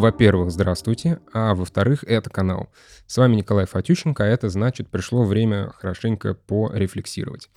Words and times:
Во-первых, 0.00 0.50
здравствуйте, 0.50 1.20
а 1.34 1.54
во-вторых, 1.54 2.04
это 2.04 2.30
канал. 2.30 2.70
С 3.06 3.18
вами 3.18 3.36
Николай 3.36 3.66
Фатющенко, 3.66 4.24
а 4.24 4.26
это 4.26 4.48
значит, 4.48 4.88
пришло 4.88 5.24
время 5.24 5.74
хорошенько 5.76 6.32
порефлексировать. 6.32 7.50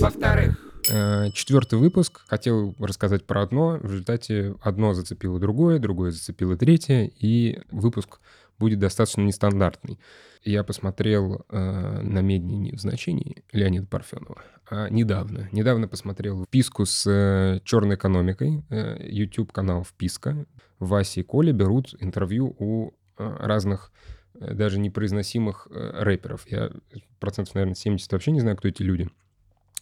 Во-вторых, 0.00 0.58
э, 0.90 1.30
Четвертый 1.30 1.78
выпуск. 1.78 2.22
Хотел 2.26 2.74
рассказать 2.80 3.24
про 3.24 3.42
одно. 3.42 3.78
В 3.80 3.92
результате 3.92 4.56
одно 4.60 4.92
зацепило 4.92 5.38
другое, 5.38 5.78
другое 5.78 6.10
зацепило 6.10 6.56
третье, 6.56 7.08
и 7.16 7.60
выпуск 7.70 8.18
будет 8.58 8.78
достаточно 8.78 9.22
нестандартный. 9.22 9.98
Я 10.42 10.64
посмотрел 10.64 11.44
э, 11.48 12.00
на 12.02 12.20
медне 12.20 12.74
в 12.74 12.80
значении 12.80 13.44
Леонида 13.52 13.86
Парфенова. 13.86 14.42
А 14.68 14.88
недавно. 14.88 15.48
Недавно 15.52 15.88
посмотрел 15.88 16.44
вписку 16.44 16.86
с 16.86 17.06
э, 17.06 17.60
черной 17.64 17.96
экономикой. 17.96 18.64
Э, 18.70 18.96
YouTube-канал 19.00 19.84
«Вписка». 19.84 20.46
Вася 20.78 21.20
и 21.20 21.22
Коля 21.22 21.52
берут 21.52 21.94
интервью 22.00 22.54
у 22.58 22.90
э, 22.90 23.36
разных 23.40 23.92
э, 24.34 24.54
даже 24.54 24.78
непроизносимых 24.78 25.68
э, 25.70 26.02
рэперов. 26.02 26.46
Я 26.48 26.70
процентов, 27.18 27.54
наверное, 27.54 27.74
70 27.74 28.12
вообще 28.12 28.30
не 28.30 28.40
знаю, 28.40 28.56
кто 28.56 28.68
эти 28.68 28.82
люди. 28.82 29.08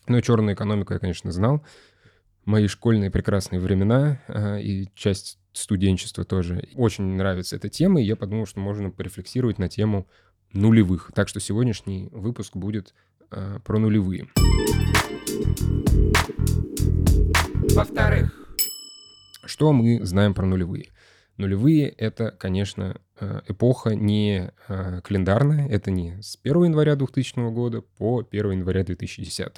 Но 0.06 0.20
черную 0.20 0.54
экономику 0.54 0.92
я, 0.92 0.98
конечно, 0.98 1.32
знал. 1.32 1.64
Мои 2.44 2.66
школьные 2.66 3.10
прекрасные 3.10 3.60
времена 3.60 4.20
э, 4.28 4.60
и 4.60 4.90
часть 4.94 5.38
студенчества 5.54 6.24
тоже. 6.24 6.68
Очень 6.74 7.04
нравится 7.16 7.56
эта 7.56 7.68
тема, 7.68 8.00
и 8.00 8.04
я 8.04 8.16
подумал, 8.16 8.46
что 8.46 8.60
можно 8.60 8.90
порефлексировать 8.90 9.58
на 9.58 9.68
тему 9.68 10.06
нулевых. 10.52 11.10
Так 11.14 11.28
что 11.28 11.40
сегодняшний 11.40 12.08
выпуск 12.12 12.56
будет 12.56 12.94
э, 13.30 13.58
про 13.64 13.78
нулевые. 13.78 14.28
Во-вторых, 17.74 18.32
что 19.44 19.72
мы 19.72 20.04
знаем 20.04 20.34
про 20.34 20.46
нулевые? 20.46 20.90
Нулевые— 21.36 21.88
это, 21.98 22.30
конечно, 22.30 23.00
э, 23.18 23.40
эпоха 23.48 23.96
не 23.96 24.52
э, 24.68 25.00
календарная, 25.02 25.68
это 25.68 25.90
не 25.90 26.22
с 26.22 26.38
1 26.42 26.64
января 26.64 26.94
2000 26.94 27.50
года 27.52 27.80
по 27.80 28.20
1 28.20 28.50
января 28.52 28.84
2010. 28.84 29.48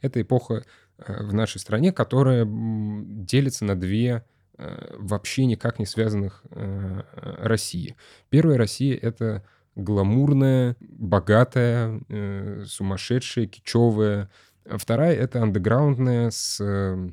Это 0.00 0.22
эпоха 0.22 0.64
э, 0.96 1.22
в 1.24 1.34
нашей 1.34 1.58
стране, 1.58 1.92
которая 1.92 2.46
делится 2.48 3.66
на 3.66 3.78
две 3.78 4.24
вообще 4.58 5.46
никак 5.46 5.78
не 5.78 5.86
связанных 5.86 6.42
России. 6.50 7.96
Первая 8.28 8.58
Россия— 8.58 8.96
это 9.02 9.44
гламурная, 9.78 10.76
богатая, 10.80 12.00
э, 12.08 12.64
сумасшедшая, 12.66 13.46
кичевая. 13.46 14.28
Вторая— 14.64 15.14
это 15.16 15.42
андеграундная, 15.42 16.30
с 16.30 16.60
э, 16.60 17.10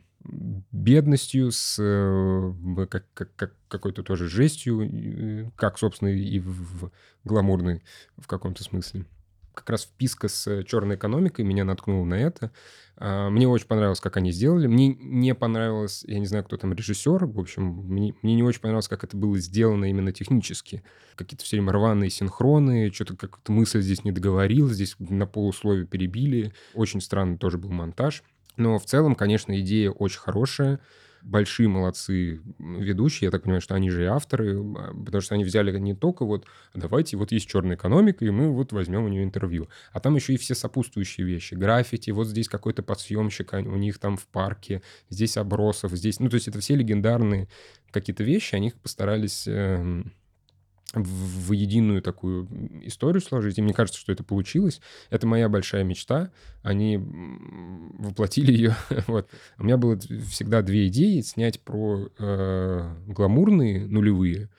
бедностью, 0.71 1.51
с 1.51 1.77
э, 1.79 2.85
как, 2.89 3.05
как, 3.13 3.35
как, 3.35 3.53
какой-то 3.67 4.03
тоже 4.03 4.27
жестью, 4.27 4.81
э, 4.81 5.51
как, 5.55 5.77
собственно, 5.77 6.09
и 6.09 6.39
в 6.39 6.91
гламурной 7.23 7.83
в 8.17 8.27
каком-то 8.27 8.63
смысле 8.63 9.05
как 9.55 9.69
раз 9.69 9.85
вписка 9.85 10.27
с 10.27 10.63
черной 10.63 10.95
экономикой 10.95 11.43
меня 11.43 11.63
наткнула 11.63 12.05
на 12.05 12.15
это. 12.15 12.51
А, 12.97 13.29
мне 13.29 13.47
очень 13.47 13.67
понравилось, 13.67 13.99
как 13.99 14.17
они 14.17 14.31
сделали. 14.31 14.67
Мне 14.67 14.89
не 14.89 15.33
понравилось, 15.33 16.03
я 16.07 16.19
не 16.19 16.25
знаю, 16.25 16.43
кто 16.43 16.57
там 16.57 16.73
режиссер, 16.73 17.25
в 17.25 17.39
общем, 17.39 17.63
мне, 17.63 18.13
мне 18.21 18.35
не 18.35 18.43
очень 18.43 18.61
понравилось, 18.61 18.87
как 18.87 19.03
это 19.03 19.17
было 19.17 19.37
сделано 19.37 19.85
именно 19.85 20.11
технически. 20.11 20.83
Какие-то 21.15 21.43
все 21.43 21.57
время 21.57 21.73
рваные 21.73 22.09
синхроны, 22.09 22.91
что-то 22.93 23.15
как-то 23.15 23.51
мысль 23.51 23.81
здесь 23.81 24.03
не 24.03 24.11
договорилась, 24.11 24.75
здесь 24.75 24.95
на 24.99 25.25
полусловие 25.25 25.85
перебили. 25.85 26.53
Очень 26.73 27.01
странный 27.01 27.37
тоже 27.37 27.57
был 27.57 27.71
монтаж. 27.71 28.23
Но 28.57 28.77
в 28.79 28.85
целом, 28.85 29.15
конечно, 29.15 29.59
идея 29.59 29.91
очень 29.91 30.19
хорошая 30.19 30.79
большие 31.25 31.67
молодцы 31.67 32.39
ведущие, 32.59 33.27
я 33.27 33.31
так 33.31 33.43
понимаю, 33.43 33.61
что 33.61 33.75
они 33.75 33.89
же 33.89 34.03
и 34.03 34.05
авторы, 34.05 34.59
а, 34.59 34.93
потому 34.93 35.21
что 35.21 35.35
они 35.35 35.43
взяли 35.43 35.77
не 35.79 35.95
только 35.95 36.23
вот, 36.23 36.45
давайте, 36.73 37.17
вот 37.17 37.31
есть 37.31 37.49
черная 37.49 37.75
экономика, 37.75 38.23
и 38.23 38.29
мы 38.29 38.51
вот 38.51 38.71
возьмем 38.71 39.03
у 39.03 39.07
нее 39.07 39.23
интервью, 39.23 39.67
а 39.91 39.99
там 39.99 40.15
еще 40.15 40.33
и 40.33 40.37
все 40.37 40.53
сопутствующие 40.53 41.25
вещи, 41.25 41.55
граффити, 41.55 42.11
вот 42.11 42.27
здесь 42.27 42.47
какой-то 42.47 42.83
подсъемщик, 42.83 43.53
у 43.53 43.75
них 43.75 43.97
там 43.97 44.17
в 44.17 44.27
парке, 44.27 44.81
здесь 45.09 45.37
Обросов, 45.37 45.91
здесь, 45.93 46.19
ну, 46.19 46.29
то 46.29 46.35
есть 46.35 46.47
это 46.47 46.59
все 46.59 46.75
легендарные 46.75 47.47
какие-то 47.91 48.23
вещи, 48.23 48.55
они 48.55 48.67
их 48.67 48.75
постарались 48.75 49.45
э, 49.47 50.03
в, 51.03 51.51
единую 51.51 52.01
такую 52.01 52.47
историю 52.83 53.21
сложить. 53.21 53.57
И 53.57 53.61
мне 53.61 53.73
кажется, 53.73 53.99
что 53.99 54.11
это 54.11 54.23
получилось. 54.23 54.81
Это 55.09 55.27
моя 55.27 55.49
большая 55.49 55.83
мечта. 55.83 56.31
Они 56.63 56.97
воплотили 56.97 58.51
ее. 58.51 58.75
вот. 59.07 59.29
У 59.57 59.63
меня 59.63 59.77
было 59.77 59.97
всегда 59.97 60.61
две 60.61 60.87
идеи. 60.87 61.21
Снять 61.21 61.59
про 61.61 62.09
э, 62.17 62.93
гламурные 63.07 63.87
нулевые 63.87 64.49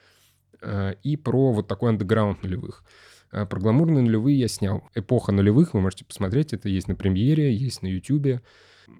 э, 0.61 0.95
и 1.03 1.17
про 1.17 1.51
вот 1.51 1.67
такой 1.67 1.89
андеграунд 1.89 2.43
нулевых. 2.43 2.83
Э, 3.31 3.45
про 3.45 3.59
гламурные 3.59 4.03
нулевые 4.03 4.39
я 4.39 4.47
снял. 4.47 4.83
Эпоха 4.95 5.31
нулевых, 5.31 5.73
вы 5.73 5.81
можете 5.81 6.05
посмотреть. 6.05 6.53
Это 6.53 6.69
есть 6.69 6.87
на 6.87 6.95
премьере, 6.95 7.53
есть 7.53 7.81
на 7.81 7.87
ютюбе. 7.87 8.41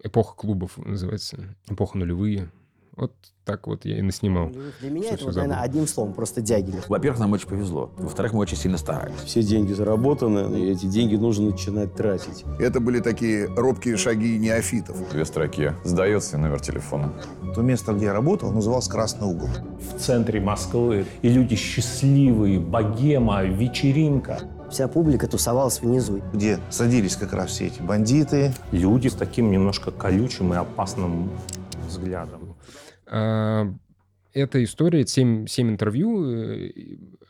Эпоха 0.04 0.36
клубов 0.36 0.78
называется. 0.78 1.56
Эпоха 1.70 1.98
нулевые. 1.98 2.52
Вот 2.98 3.14
так 3.46 3.68
вот 3.68 3.86
я 3.86 4.00
и 4.00 4.02
наснимал. 4.02 4.50
Для 4.82 4.90
меня 4.90 5.12
это, 5.12 5.26
вот, 5.26 5.36
наверное, 5.36 5.62
одним 5.62 5.86
словом, 5.86 6.14
просто 6.14 6.42
Дягилев. 6.42 6.90
Во-первых, 6.90 7.20
нам 7.20 7.32
очень 7.32 7.48
повезло. 7.48 7.92
Во-вторых, 7.96 8.34
мы 8.34 8.40
очень 8.40 8.58
сильно 8.58 8.78
старались. 8.80 9.16
Все 9.24 9.44
деньги 9.44 9.72
заработаны, 9.72 10.60
и 10.60 10.72
эти 10.72 10.88
деньги 10.88 11.16
нужно 11.16 11.52
начинать 11.52 11.94
тратить. 11.94 12.44
Это 12.60 12.80
были 12.80 13.00
такие 13.00 13.46
робкие 13.46 13.98
шаги 13.98 14.40
неофитов. 14.40 14.98
Две 15.12 15.26
строки. 15.26 15.74
Сдается 15.84 16.40
номер 16.40 16.60
телефона. 16.60 17.14
То 17.54 17.62
место, 17.62 17.94
где 17.94 18.06
я 18.06 18.14
работал, 18.14 18.52
называлось 18.52 18.88
«Красный 18.88 19.28
угол». 19.28 19.50
В 19.80 20.00
центре 20.00 20.42
Москвы. 20.42 21.06
И 21.22 21.30
люди 21.30 21.56
счастливые, 21.56 22.60
богема, 22.60 23.44
вечеринка. 23.44 24.40
Вся 24.72 24.88
публика 24.88 25.28
тусовалась 25.28 25.82
внизу. 25.82 26.22
Где 26.34 26.60
садились 26.72 27.16
как 27.16 27.32
раз 27.34 27.52
все 27.52 27.68
эти 27.68 27.80
бандиты. 27.80 28.54
Люди 28.72 29.08
с 29.08 29.14
таким 29.14 29.52
немножко 29.52 29.92
колючим 29.92 30.54
и 30.54 30.58
опасным 30.58 31.30
взглядом. 31.88 32.47
А, 33.08 33.74
эта 34.34 34.64
история, 34.64 35.06
7, 35.06 35.48
7 35.48 35.70
интервью 35.70 36.26
э, 36.26 36.72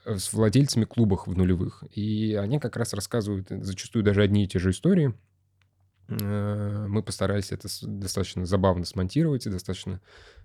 с 0.06 0.34
владельцами 0.34 0.86
клубов 0.86 1.28
в 1.28 1.38
нулевых. 1.38 1.84
И 1.94 2.34
они 2.36 2.60
как 2.60 2.76
раз 2.76 2.94
рассказывают 2.94 3.48
зачастую 3.50 4.04
даже 4.04 4.22
одни 4.22 4.44
и 4.44 4.48
те 4.48 4.60
же 4.60 4.72
истории. 4.72 5.14
Э, 6.10 6.86
мы 6.90 7.04
постарались 7.04 7.52
это 7.52 7.68
достаточно 7.82 8.46
забавно 8.46 8.86
смонтировать 8.86 9.46
и 9.46 9.50
достаточно 9.50 10.02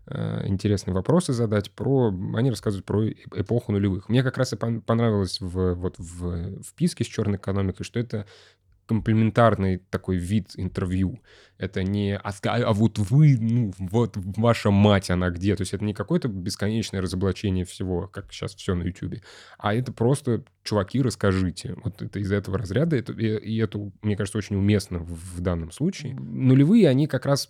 э, 0.07 0.47
интересные 0.47 0.95
вопросы 0.95 1.33
задать 1.33 1.71
про... 1.73 2.09
Они 2.35 2.51
рассказывают 2.51 2.87
про 2.87 3.09
эпоху 3.09 3.73
нулевых. 3.73 4.09
Мне 4.09 4.23
как 4.23 4.39
раз 4.39 4.53
и 4.53 4.57
понравилось 4.57 5.41
в, 5.41 5.75
вот 5.75 5.99
в 5.99 6.63
вписке 6.63 7.05
с 7.05 7.09
черной 7.09 7.39
экономикой, 7.39 7.85
что 7.85 7.99
это 7.99 8.27
комплементарный 8.87 9.79
такой 9.79 10.17
вид 10.17 10.53
интервью. 10.57 11.21
Это 11.63 11.85
не 11.85 12.17
«а, 12.17 12.33
а 12.45 12.73
вот 12.73 12.99
вы, 12.99 13.39
ну, 13.39 13.73
вот 13.79 14.17
ваша 14.17 14.73
мать, 14.73 15.11
она 15.11 15.31
где?» 15.31 15.55
То 15.55 15.63
есть 15.63 15.73
это 15.73 15.85
не 15.85 15.95
какое-то 15.95 16.27
бесконечное 16.27 17.01
разоблачение 17.01 17.65
всего, 17.65 18.09
как 18.09 18.33
сейчас 18.33 18.57
все 18.57 18.75
на 18.75 18.83
YouTube, 18.83 19.21
а 19.59 19.73
это 19.73 19.93
просто 19.93 20.43
«чуваки, 20.65 21.01
расскажите». 21.01 21.77
Вот 21.85 22.03
это 22.03 22.19
из 22.19 22.33
этого 22.33 22.59
разряда, 22.59 22.97
это, 22.97 23.13
и, 23.13 23.37
и 23.39 23.59
это, 23.59 23.79
мне 24.03 24.17
кажется, 24.17 24.39
очень 24.39 24.57
уместно 24.57 24.99
в, 24.99 25.37
в 25.37 25.41
данном 25.41 25.71
случае. 25.71 26.15
Нулевые, 26.15 26.89
они 26.89 27.07
как 27.07 27.27
раз 27.27 27.47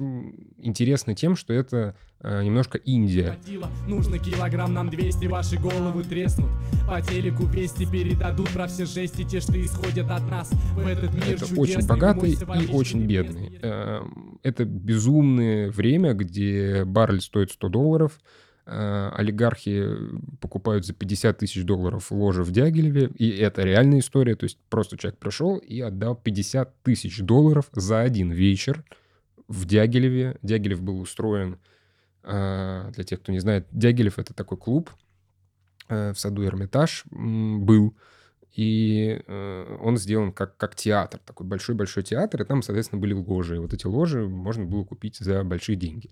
интересны 0.59 1.15
тем, 1.15 1.35
что 1.35 1.55
это 1.55 1.97
э, 2.21 2.43
немножко 2.43 2.77
Индия. 2.77 3.39
Нужно 3.89 4.19
килограмм 4.19 4.75
нам 4.75 4.91
200, 4.91 5.25
ваши 5.27 5.57
головы 5.57 6.05
треснут. 6.05 6.51
По 6.87 7.01
телеку 7.01 7.47
вести 7.47 7.87
передадут 7.87 8.51
про 8.51 8.67
все 8.67 8.85
жести, 8.85 9.25
те, 9.25 9.41
что 9.41 9.59
исходят 9.59 10.11
от 10.11 10.29
нас. 10.31 10.51
В 10.75 10.87
этот 10.87 11.15
мир 11.15 11.37
Это 11.37 11.47
очень 11.59 11.87
богатый 11.87 12.33
и 12.33 12.73
очень 12.73 13.07
бедный. 13.07 13.59
Это 14.43 14.65
безумное 14.65 15.71
время, 15.71 16.15
где 16.15 16.85
баррель 16.85 17.21
стоит 17.21 17.51
100 17.51 17.69
долларов, 17.69 18.21
э, 18.67 19.11
олигархи 19.15 19.87
покупают 20.41 20.87
за 20.87 20.95
50 20.95 21.39
тысяч 21.39 21.65
долларов 21.65 22.11
ложе 22.11 22.43
в 22.43 22.51
Дягилеве, 22.51 23.11
и 23.17 23.31
это 23.31 23.63
реальная 23.63 24.01
история, 24.01 24.35
то 24.35 24.45
есть 24.45 24.59
просто 24.69 24.97
человек 24.97 25.19
пришел 25.19 25.59
и 25.59 25.81
отдал 25.81 26.17
50 26.17 26.83
тысяч 26.83 27.21
долларов 27.21 27.69
за 27.73 28.01
один 28.01 28.31
вечер 28.31 28.85
в 29.49 29.67
Дягилеве. 29.67 30.39
Дягилев 30.43 30.83
был 30.83 31.01
устроен 31.01 31.59
а, 32.25 32.91
для 32.93 33.05
тех, 33.05 33.21
кто 33.21 33.33
не 33.33 33.41
знает, 33.41 33.67
Дягилев— 33.73 34.19
это 34.21 34.33
такой 34.35 34.59
клуб 34.59 34.91
э, 35.89 36.13
в 36.13 36.19
саду 36.19 36.45
Эрмитаж 36.45 37.05
был, 37.11 37.97
и 38.55 39.23
э, 39.27 39.77
он 39.81 39.97
сделан 39.97 40.33
как, 40.33 40.57
как 40.57 40.75
театр, 40.75 41.21
такой 41.25 41.47
большой-большой 41.47 42.03
театр, 42.03 42.43
и 42.43 42.45
там, 42.45 42.63
соответственно, 42.63 43.01
были 43.01 43.15
ложи. 43.15 43.57
И 43.57 43.59
вот 43.59 43.73
эти 43.73 43.87
ложи 43.87 44.27
можно 44.27 44.65
было 44.65 44.85
купить 44.85 45.17
за 45.19 45.43
большие 45.43 45.77
деньги. 45.77 46.11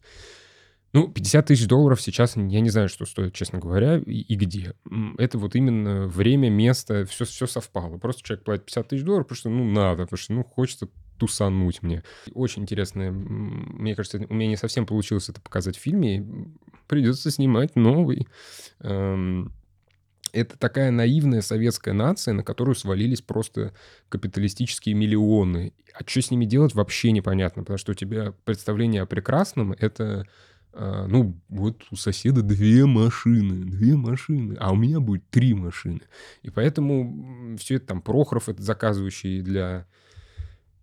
Ну, 0.93 1.07
50 1.07 1.47
тысяч 1.47 1.69
долларов 1.69 2.01
сейчас, 2.01 2.37
я 2.37 2.61
не 2.61 2.71
знаю, 2.71 2.89
что 2.89 3.07
стоит, 3.07 3.33
честно 3.33 3.61
говоря, 3.61 3.99
и, 3.99 4.21
и 4.23 4.35
где. 4.35 4.75
Это 5.19 5.39
вот 5.39 5.55
именно 5.55 6.09
время, 6.09 6.51
место, 6.51 7.05
все, 7.05 7.25
все 7.25 7.47
совпало. 7.47 7.99
Просто 7.99 8.23
человек 8.25 8.45
платит 8.45 8.65
50 8.65 8.89
тысяч 8.89 9.05
долларов, 9.05 9.27
потому 9.27 9.37
что, 9.37 9.51
ну, 9.51 9.65
надо, 9.71 10.03
потому 10.05 10.19
что, 10.19 10.33
ну, 10.33 10.43
хочется 10.43 10.89
тусануть 11.19 11.83
мне. 11.83 12.03
Очень 12.33 12.63
интересно. 12.63 13.13
Мне 13.13 13.95
кажется, 13.95 14.27
у 14.29 14.35
меня 14.35 14.49
не 14.49 14.57
совсем 14.57 14.87
получилось 14.87 15.29
это 15.29 15.41
показать 15.41 15.77
в 15.77 15.81
фильме. 15.81 16.27
придется 16.89 17.31
снимать 17.31 17.77
новый. 17.77 18.27
Эм, 18.81 19.53
это 20.33 20.59
такая 20.59 20.91
наивная 20.91 21.43
советская 21.43 21.95
нация, 21.95 22.35
на 22.35 22.43
которую 22.43 22.75
свалились 22.75 23.23
просто 23.23 23.73
капиталистические 24.09 24.95
миллионы. 24.95 25.73
А 25.95 26.03
что 26.07 26.23
с 26.23 26.31
ними 26.31 26.45
делать, 26.45 26.75
вообще 26.75 27.13
непонятно, 27.13 27.63
потому 27.63 27.79
что 27.79 27.93
у 27.93 27.95
тебя 27.95 28.33
представление 28.45 29.03
о 29.03 29.07
прекрасном— 29.07 29.73
это 29.79 30.27
а, 30.73 31.07
ну, 31.09 31.37
вот 31.49 31.83
у 31.91 31.97
соседа 31.97 32.43
две 32.43 32.87
машины, 32.87 33.65
две 33.65 33.97
машины, 33.97 34.57
а 34.61 34.73
у 34.73 34.77
меня 34.77 35.01
будет 35.01 35.29
три 35.31 35.55
машины. 35.55 36.01
И 36.43 36.51
поэтому 36.51 37.57
все 37.59 37.77
это 37.77 37.89
там 37.89 38.03
Прохоров, 38.03 38.49
это 38.49 38.63
заказывающий 38.63 39.41
для, 39.43 39.87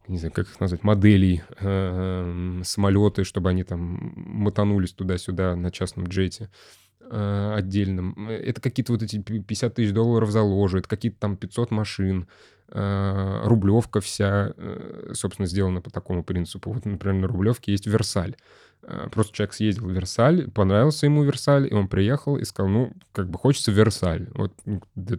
не 0.08 0.18
знаю, 0.18 0.34
как 0.34 0.48
их 0.48 0.60
назвать, 0.60 0.84
моделей 0.84 1.42
э, 1.60 2.62
самолеты, 2.64 3.24
чтобы 3.24 3.50
они 3.50 3.64
там 3.64 4.14
мотанулись 4.16 4.92
туда-сюда 4.92 5.56
на 5.56 5.72
частном 5.72 6.08
джете 6.08 6.46
э, 6.46 6.87
отдельном. 7.10 8.30
Это 8.30 8.62
какие-то 8.62 8.94
вот 8.94 9.04
эти 9.04 9.20
50 9.22 9.74
тысяч 9.74 9.94
долларов 9.94 10.32
заложит, 10.32 10.88
какие-то 10.88 11.20
там 11.20 11.38
500 11.38 11.72
машин, 11.72 12.28
э, 12.70 13.42
Рублевка 13.44 14.02
вся, 14.02 14.54
э, 14.56 15.12
собственно, 15.14 15.48
сделана 15.48 15.82
по 15.82 15.90
такому 15.90 16.24
принципу. 16.24 16.72
Вот, 16.72 16.86
например, 16.86 17.22
на 17.22 17.28
Рублевке 17.28 17.72
есть 17.72 17.88
Версаль. 17.88 18.36
Э, 18.84 19.08
просто 19.12 19.34
человек 19.34 19.54
съездил 19.54 19.88
в 19.88 19.92
Версаль, 19.92 20.50
понравился 20.52 21.08
ему 21.08 21.24
Версаль, 21.24 21.68
и 21.70 21.74
он 21.74 21.88
приехал 21.88 22.38
и 22.38 22.46
сказал, 22.46 22.72
ну, 22.72 22.94
как 23.12 23.30
бы 23.30 23.38
хочется 23.38 23.72
Версаль, 23.72 24.30
вот 24.34 24.54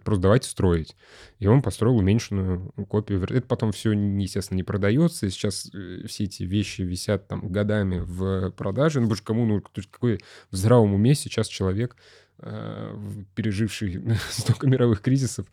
просто 0.05 0.23
давайте 0.23 0.49
строить. 0.49 0.97
И 1.39 1.47
он 1.47 1.61
построил 1.61 1.97
уменьшенную 1.97 2.73
копию. 2.89 3.23
Это 3.23 3.47
потом 3.47 3.73
все, 3.73 3.93
естественно, 3.93 4.57
не 4.57 4.63
продается, 4.63 5.27
и 5.27 5.31
сейчас 5.31 5.71
э, 5.75 6.07
все 6.07 6.25
эти 6.25 6.45
вещи 6.45 6.83
висят 6.83 7.29
там 7.29 7.49
годами 7.49 7.99
в 7.99 8.51
продаже. 8.53 9.01
Ну, 9.01 9.07
потому 9.07 9.17
что 9.17 9.27
кому, 9.27 9.45
ну, 9.47 9.63
какой 9.91 10.21
в 10.51 10.57
здравом 10.57 10.95
уме 10.95 11.15
сейчас 11.15 11.49
человек 11.49 11.97
э, 12.39 12.97
переживший 13.35 14.03
столько 14.31 14.67
мировых 14.67 15.03
кризисов, 15.03 15.47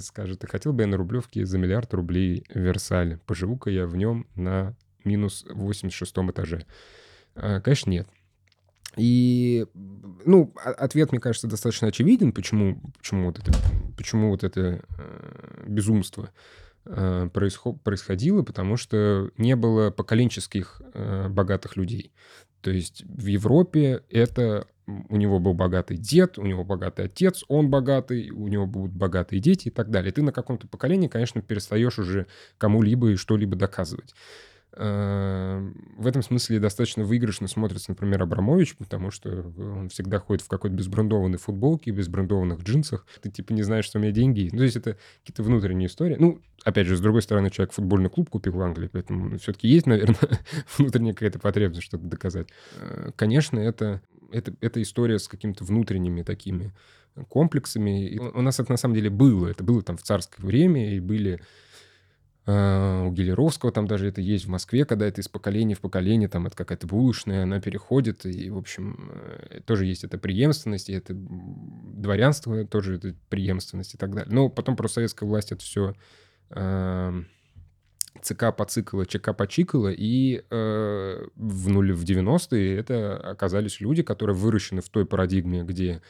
скажет, 0.00 0.44
хотел 0.50 0.72
бы 0.72 0.82
я 0.82 0.88
на 0.88 0.96
Рублевке 0.96 1.44
за 1.44 1.58
миллиард 1.58 1.92
рублей 1.94 2.44
Версаль, 2.52 3.18
поживу-ка 3.26 3.70
я 3.70 3.86
в 3.86 3.94
нем 3.94 4.26
на 4.34 4.74
минус 5.04 5.44
86 5.48 6.12
этаже. 6.30 6.66
А, 7.34 7.60
конечно, 7.60 7.90
нет. 7.90 8.08
И, 8.96 9.66
ну, 10.24 10.52
ответ, 10.54 11.10
мне 11.12 11.20
кажется, 11.20 11.48
достаточно 11.48 11.88
очевиден, 11.88 12.32
почему, 12.32 12.80
почему 12.96 13.26
вот 13.26 13.38
это, 13.38 13.52
почему 13.96 14.30
вот 14.30 14.44
это 14.44 14.84
э, 14.98 15.64
безумство 15.66 16.30
э, 16.84 17.28
происход, 17.32 17.82
происходило, 17.82 18.42
потому 18.42 18.76
что 18.76 19.30
не 19.36 19.56
было 19.56 19.90
поколенческих 19.90 20.80
э, 20.92 21.28
богатых 21.28 21.76
людей. 21.76 22.12
То 22.60 22.70
есть 22.70 23.04
в 23.04 23.26
Европе 23.26 24.02
это 24.08 24.68
у 24.86 25.16
него 25.16 25.38
был 25.40 25.54
богатый 25.54 25.96
дед, 25.96 26.38
у 26.38 26.44
него 26.44 26.64
богатый 26.64 27.06
отец, 27.06 27.42
он 27.48 27.70
богатый, 27.70 28.30
у 28.30 28.48
него 28.48 28.66
будут 28.66 28.92
богатые 28.92 29.40
дети 29.40 29.68
и 29.68 29.70
так 29.70 29.90
далее. 29.90 30.12
Ты 30.12 30.22
на 30.22 30.32
каком-то 30.32 30.68
поколении, 30.68 31.08
конечно, 31.08 31.40
перестаешь 31.40 31.98
уже 31.98 32.26
кому-либо 32.58 33.10
и 33.10 33.16
что-либо 33.16 33.56
доказывать. 33.56 34.14
Эм, 34.76 35.94
в 35.96 36.06
этом 36.06 36.22
смысле 36.22 36.58
достаточно 36.58 37.04
выигрышно 37.04 37.46
смотрится, 37.46 37.90
например, 37.90 38.22
Абрамович, 38.22 38.76
потому 38.76 39.10
что 39.10 39.52
он 39.56 39.88
всегда 39.88 40.18
ходит 40.18 40.42
в 40.42 40.48
какой-то 40.48 40.74
безбрендованной 40.74 41.38
футболке, 41.38 41.92
безбрендованных 41.92 42.60
джинсах. 42.60 43.06
Ты 43.22 43.30
типа 43.30 43.52
не 43.52 43.62
знаешь, 43.62 43.84
что 43.84 43.98
у 43.98 44.02
меня 44.02 44.10
деньги. 44.10 44.48
Ну, 44.50 44.58
то 44.58 44.64
есть 44.64 44.76
это 44.76 44.96
какие-то 45.20 45.44
внутренние 45.44 45.86
истории. 45.86 46.16
Ну, 46.18 46.40
опять 46.64 46.88
же, 46.88 46.96
с 46.96 47.00
другой 47.00 47.22
стороны, 47.22 47.50
человек 47.50 47.72
футбольный 47.72 48.10
клуб 48.10 48.30
купил 48.30 48.54
в 48.54 48.60
Англии, 48.62 48.90
поэтому 48.92 49.38
все-таки 49.38 49.68
есть, 49.68 49.86
наверное, 49.86 50.40
внутренняя 50.78 51.14
какая-то 51.14 51.38
потребность 51.38 51.84
что-то 51.84 52.04
доказать. 52.04 52.48
Э, 52.80 53.10
конечно, 53.14 53.60
это, 53.60 54.02
это, 54.32 54.54
это 54.60 54.82
история 54.82 55.20
с 55.20 55.28
какими-то 55.28 55.62
внутренними 55.62 56.22
такими 56.22 56.72
комплексами. 57.28 58.08
И 58.08 58.18
у 58.18 58.42
нас 58.42 58.58
это 58.58 58.72
на 58.72 58.76
самом 58.76 58.94
деле 58.94 59.10
было. 59.10 59.46
Это 59.46 59.62
было 59.62 59.82
там 59.82 59.96
в 59.96 60.02
царское 60.02 60.44
время, 60.44 60.96
и 60.96 61.00
были 61.00 61.40
у 62.46 63.10
Гелеровского 63.10 63.72
там 63.72 63.86
даже 63.86 64.08
это 64.08 64.20
есть 64.20 64.44
в 64.44 64.50
Москве, 64.50 64.84
когда 64.84 65.06
это 65.06 65.22
из 65.22 65.28
поколения 65.28 65.74
в 65.74 65.80
поколение, 65.80 66.28
там 66.28 66.46
это 66.46 66.54
какая-то 66.54 66.86
булочная, 66.86 67.44
она 67.44 67.58
переходит, 67.58 68.26
и, 68.26 68.50
в 68.50 68.58
общем, 68.58 69.10
э, 69.14 69.60
тоже 69.64 69.86
есть 69.86 70.04
эта 70.04 70.18
преемственность, 70.18 70.90
и 70.90 70.92
это 70.92 71.14
дворянство 71.14 72.66
тоже 72.66 72.96
это 72.96 73.14
преемственность 73.30 73.94
и 73.94 73.96
так 73.96 74.14
далее. 74.14 74.30
Но 74.30 74.50
потом 74.50 74.76
просто 74.76 74.96
советская 74.96 75.26
власть 75.26 75.52
это 75.52 75.62
все 75.62 75.94
э, 76.50 77.22
ЦК 78.20 78.54
поцикала, 78.54 79.06
ЧК 79.06 79.32
почикала, 79.32 79.88
и 79.90 80.44
э, 80.50 81.26
в, 81.36 81.68
нуле, 81.70 81.94
в 81.94 82.04
90-е 82.04 82.76
это 82.76 83.16
оказались 83.16 83.80
люди, 83.80 84.02
которые 84.02 84.36
выращены 84.36 84.82
в 84.82 84.90
той 84.90 85.06
парадигме, 85.06 85.64
где 85.64 86.02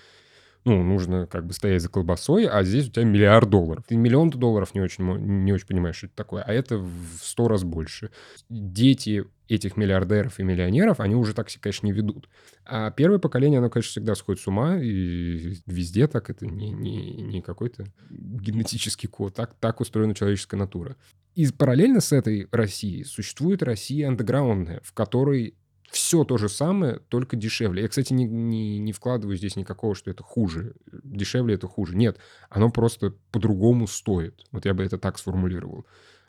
ну, 0.64 0.82
нужно 0.82 1.26
как 1.26 1.46
бы 1.46 1.52
стоять 1.52 1.82
за 1.82 1.90
колбасой, 1.90 2.46
а 2.46 2.62
здесь 2.64 2.88
у 2.88 2.90
тебя 2.90 3.04
миллиард 3.04 3.50
долларов. 3.50 3.84
Ты 3.86 3.96
миллион 3.96 4.30
долларов 4.30 4.74
не 4.74 4.80
очень, 4.80 5.04
не 5.04 5.52
очень 5.52 5.66
понимаешь, 5.66 5.96
что 5.96 6.06
это 6.06 6.16
такое, 6.16 6.42
а 6.42 6.52
это 6.52 6.78
в 6.78 7.18
сто 7.20 7.48
раз 7.48 7.64
больше. 7.64 8.10
Дети 8.48 9.24
этих 9.46 9.76
миллиардеров 9.76 10.40
и 10.40 10.42
миллионеров, 10.42 11.00
они 11.00 11.14
уже 11.14 11.34
так 11.34 11.50
себя, 11.50 11.64
конечно, 11.64 11.86
не 11.86 11.92
ведут. 11.92 12.30
А 12.64 12.90
первое 12.90 13.18
поколение, 13.18 13.58
оно, 13.58 13.68
конечно, 13.68 13.90
всегда 13.90 14.14
сходит 14.14 14.40
с 14.40 14.46
ума, 14.46 14.78
и 14.78 15.56
везде 15.66 16.06
так, 16.06 16.30
это 16.30 16.46
не, 16.46 16.70
не, 16.70 17.12
не 17.20 17.42
какой-то 17.42 17.84
генетический 18.08 19.08
код, 19.08 19.34
так, 19.34 19.54
так 19.60 19.80
устроена 19.80 20.14
человеческая 20.14 20.56
натура. 20.56 20.96
И 21.34 21.46
параллельно 21.52 22.00
с 22.00 22.12
этой 22.12 22.48
Россией 22.52 23.04
существует 23.04 23.62
Россия 23.62 24.08
андеграундная, 24.08 24.80
в 24.82 24.94
которой 24.94 25.56
все 25.90 26.24
то 26.24 26.38
же 26.38 26.48
самое, 26.48 27.00
только 27.08 27.36
дешевле. 27.36 27.82
Я, 27.82 27.88
кстати, 27.88 28.12
не, 28.12 28.24
не, 28.24 28.78
не 28.78 28.92
вкладываю 28.92 29.36
здесь 29.36 29.56
никакого, 29.56 29.94
что 29.94 30.10
это 30.10 30.22
хуже. 30.22 30.74
Дешевле 30.90 31.54
это 31.54 31.68
хуже. 31.68 31.96
Нет, 31.96 32.18
оно 32.50 32.70
просто 32.70 33.14
по-другому 33.30 33.86
стоит. 33.86 34.44
Вот 34.50 34.64
я 34.64 34.74
бы 34.74 34.82
это 34.82 34.98
так 34.98 35.18
сформулировал. 35.18 35.86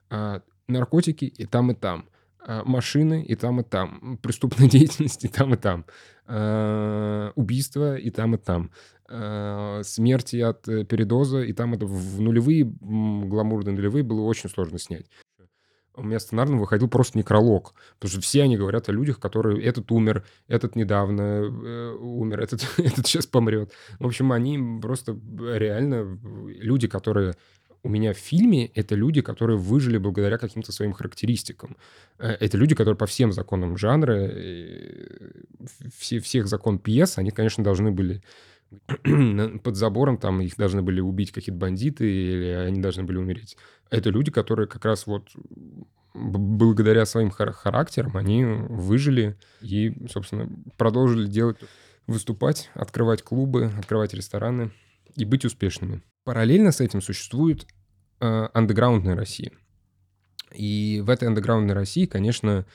А, 0.10 0.42
наркотики 0.68 1.26
и 1.26 1.46
там, 1.46 1.72
и 1.72 1.76
там. 1.76 2.10
А, 2.40 2.64
машины 2.64 3.24
и 3.24 3.36
там, 3.36 3.62
и 3.62 3.64
там. 3.64 4.20
Преступная 4.22 4.70
деятельность 4.70 5.26
и 5.26 5.28
там, 5.28 5.54
и 5.54 5.58
там. 5.58 5.86
А, 6.28 7.32
убийства 7.36 7.98
и 7.98 8.12
там, 8.12 8.36
и 8.36 8.38
там. 8.38 8.72
А, 9.08 9.82
смерти 9.84 10.38
от 10.38 10.68
э, 10.68 10.84
передоза 10.84 11.42
и 11.42 11.54
там 11.54 11.76
это 11.76 11.86
в 11.86 12.20
нулевые, 12.20 12.64
гламурные 12.64 13.76
нулевые 13.76 14.04
было 14.04 14.22
очень 14.22 14.50
сложно 14.50 14.80
снять 14.80 15.06
у 15.96 16.04
меня 16.04 16.20
сценарно 16.20 16.58
выходил 16.58 16.88
просто 16.88 17.18
некролог. 17.18 17.74
Потому 17.96 18.12
что 18.12 18.22
все 18.22 18.44
они 18.44 18.58
говорят 18.58 18.90
о 18.90 18.92
людях, 18.92 19.20
которые... 19.20 19.64
Этот 19.64 19.92
умер, 19.92 20.26
этот 20.48 20.76
недавно 20.76 21.22
э, 21.22 21.92
умер, 22.00 22.42
этот, 22.42 22.66
этот 22.78 23.08
сейчас 23.08 23.26
помрет. 23.26 23.72
В 24.00 24.06
общем, 24.06 24.32
они 24.32 24.80
просто 24.82 25.18
реально 25.40 26.20
люди, 26.62 26.88
которые 26.88 27.36
у 27.86 27.90
меня 27.90 28.14
в 28.14 28.18
фильме 28.18 28.66
это 28.74 28.96
люди, 28.96 29.22
которые 29.22 29.58
выжили 29.58 30.00
благодаря 30.00 30.40
каким-то 30.40 30.72
своим 30.72 30.92
характеристикам. 30.94 31.78
Э, 32.18 32.32
это 32.32 32.58
люди, 32.58 32.74
которые 32.74 32.98
по 32.98 33.06
всем 33.06 33.32
законам 33.32 33.78
жанра, 33.78 34.14
э, 34.14 35.32
все, 35.96 36.20
всех 36.20 36.48
закон 36.48 36.80
пьес, 36.80 37.18
они, 37.18 37.32
конечно, 37.32 37.64
должны 37.64 37.92
были 37.92 38.24
под 39.64 39.76
забором, 39.76 40.18
там 40.18 40.42
их 40.42 40.56
должны 40.58 40.82
были 40.82 41.00
убить 41.00 41.32
какие-то 41.32 41.60
бандиты, 41.60 42.10
или 42.10 42.48
они 42.50 42.82
должны 42.82 43.04
были 43.04 43.18
умереть. 43.18 43.58
Это 43.90 44.10
люди, 44.10 44.32
которые 44.32 44.68
как 44.68 44.86
раз 44.86 45.08
вот 45.08 45.30
благодаря 46.14 47.06
своим 47.06 47.30
характерам 47.30 48.16
они 48.16 48.46
выжили 48.46 49.38
и, 49.62 49.94
собственно, 50.10 50.50
продолжили 50.78 51.28
делать, 51.28 51.58
выступать, 52.08 52.70
открывать 52.74 53.22
клубы, 53.22 53.72
открывать 53.78 54.14
рестораны 54.14 54.72
и 55.16 55.26
быть 55.26 55.46
успешными. 55.46 56.02
Параллельно 56.24 56.72
с 56.72 56.82
этим 56.82 57.02
существует 57.02 57.68
э, 58.20 58.48
андеграундная 58.54 59.16
Россия. 59.16 59.52
И 60.54 61.02
в 61.04 61.10
этой 61.10 61.28
андеграундной 61.28 61.74
России, 61.74 62.06
конечно, 62.06 62.66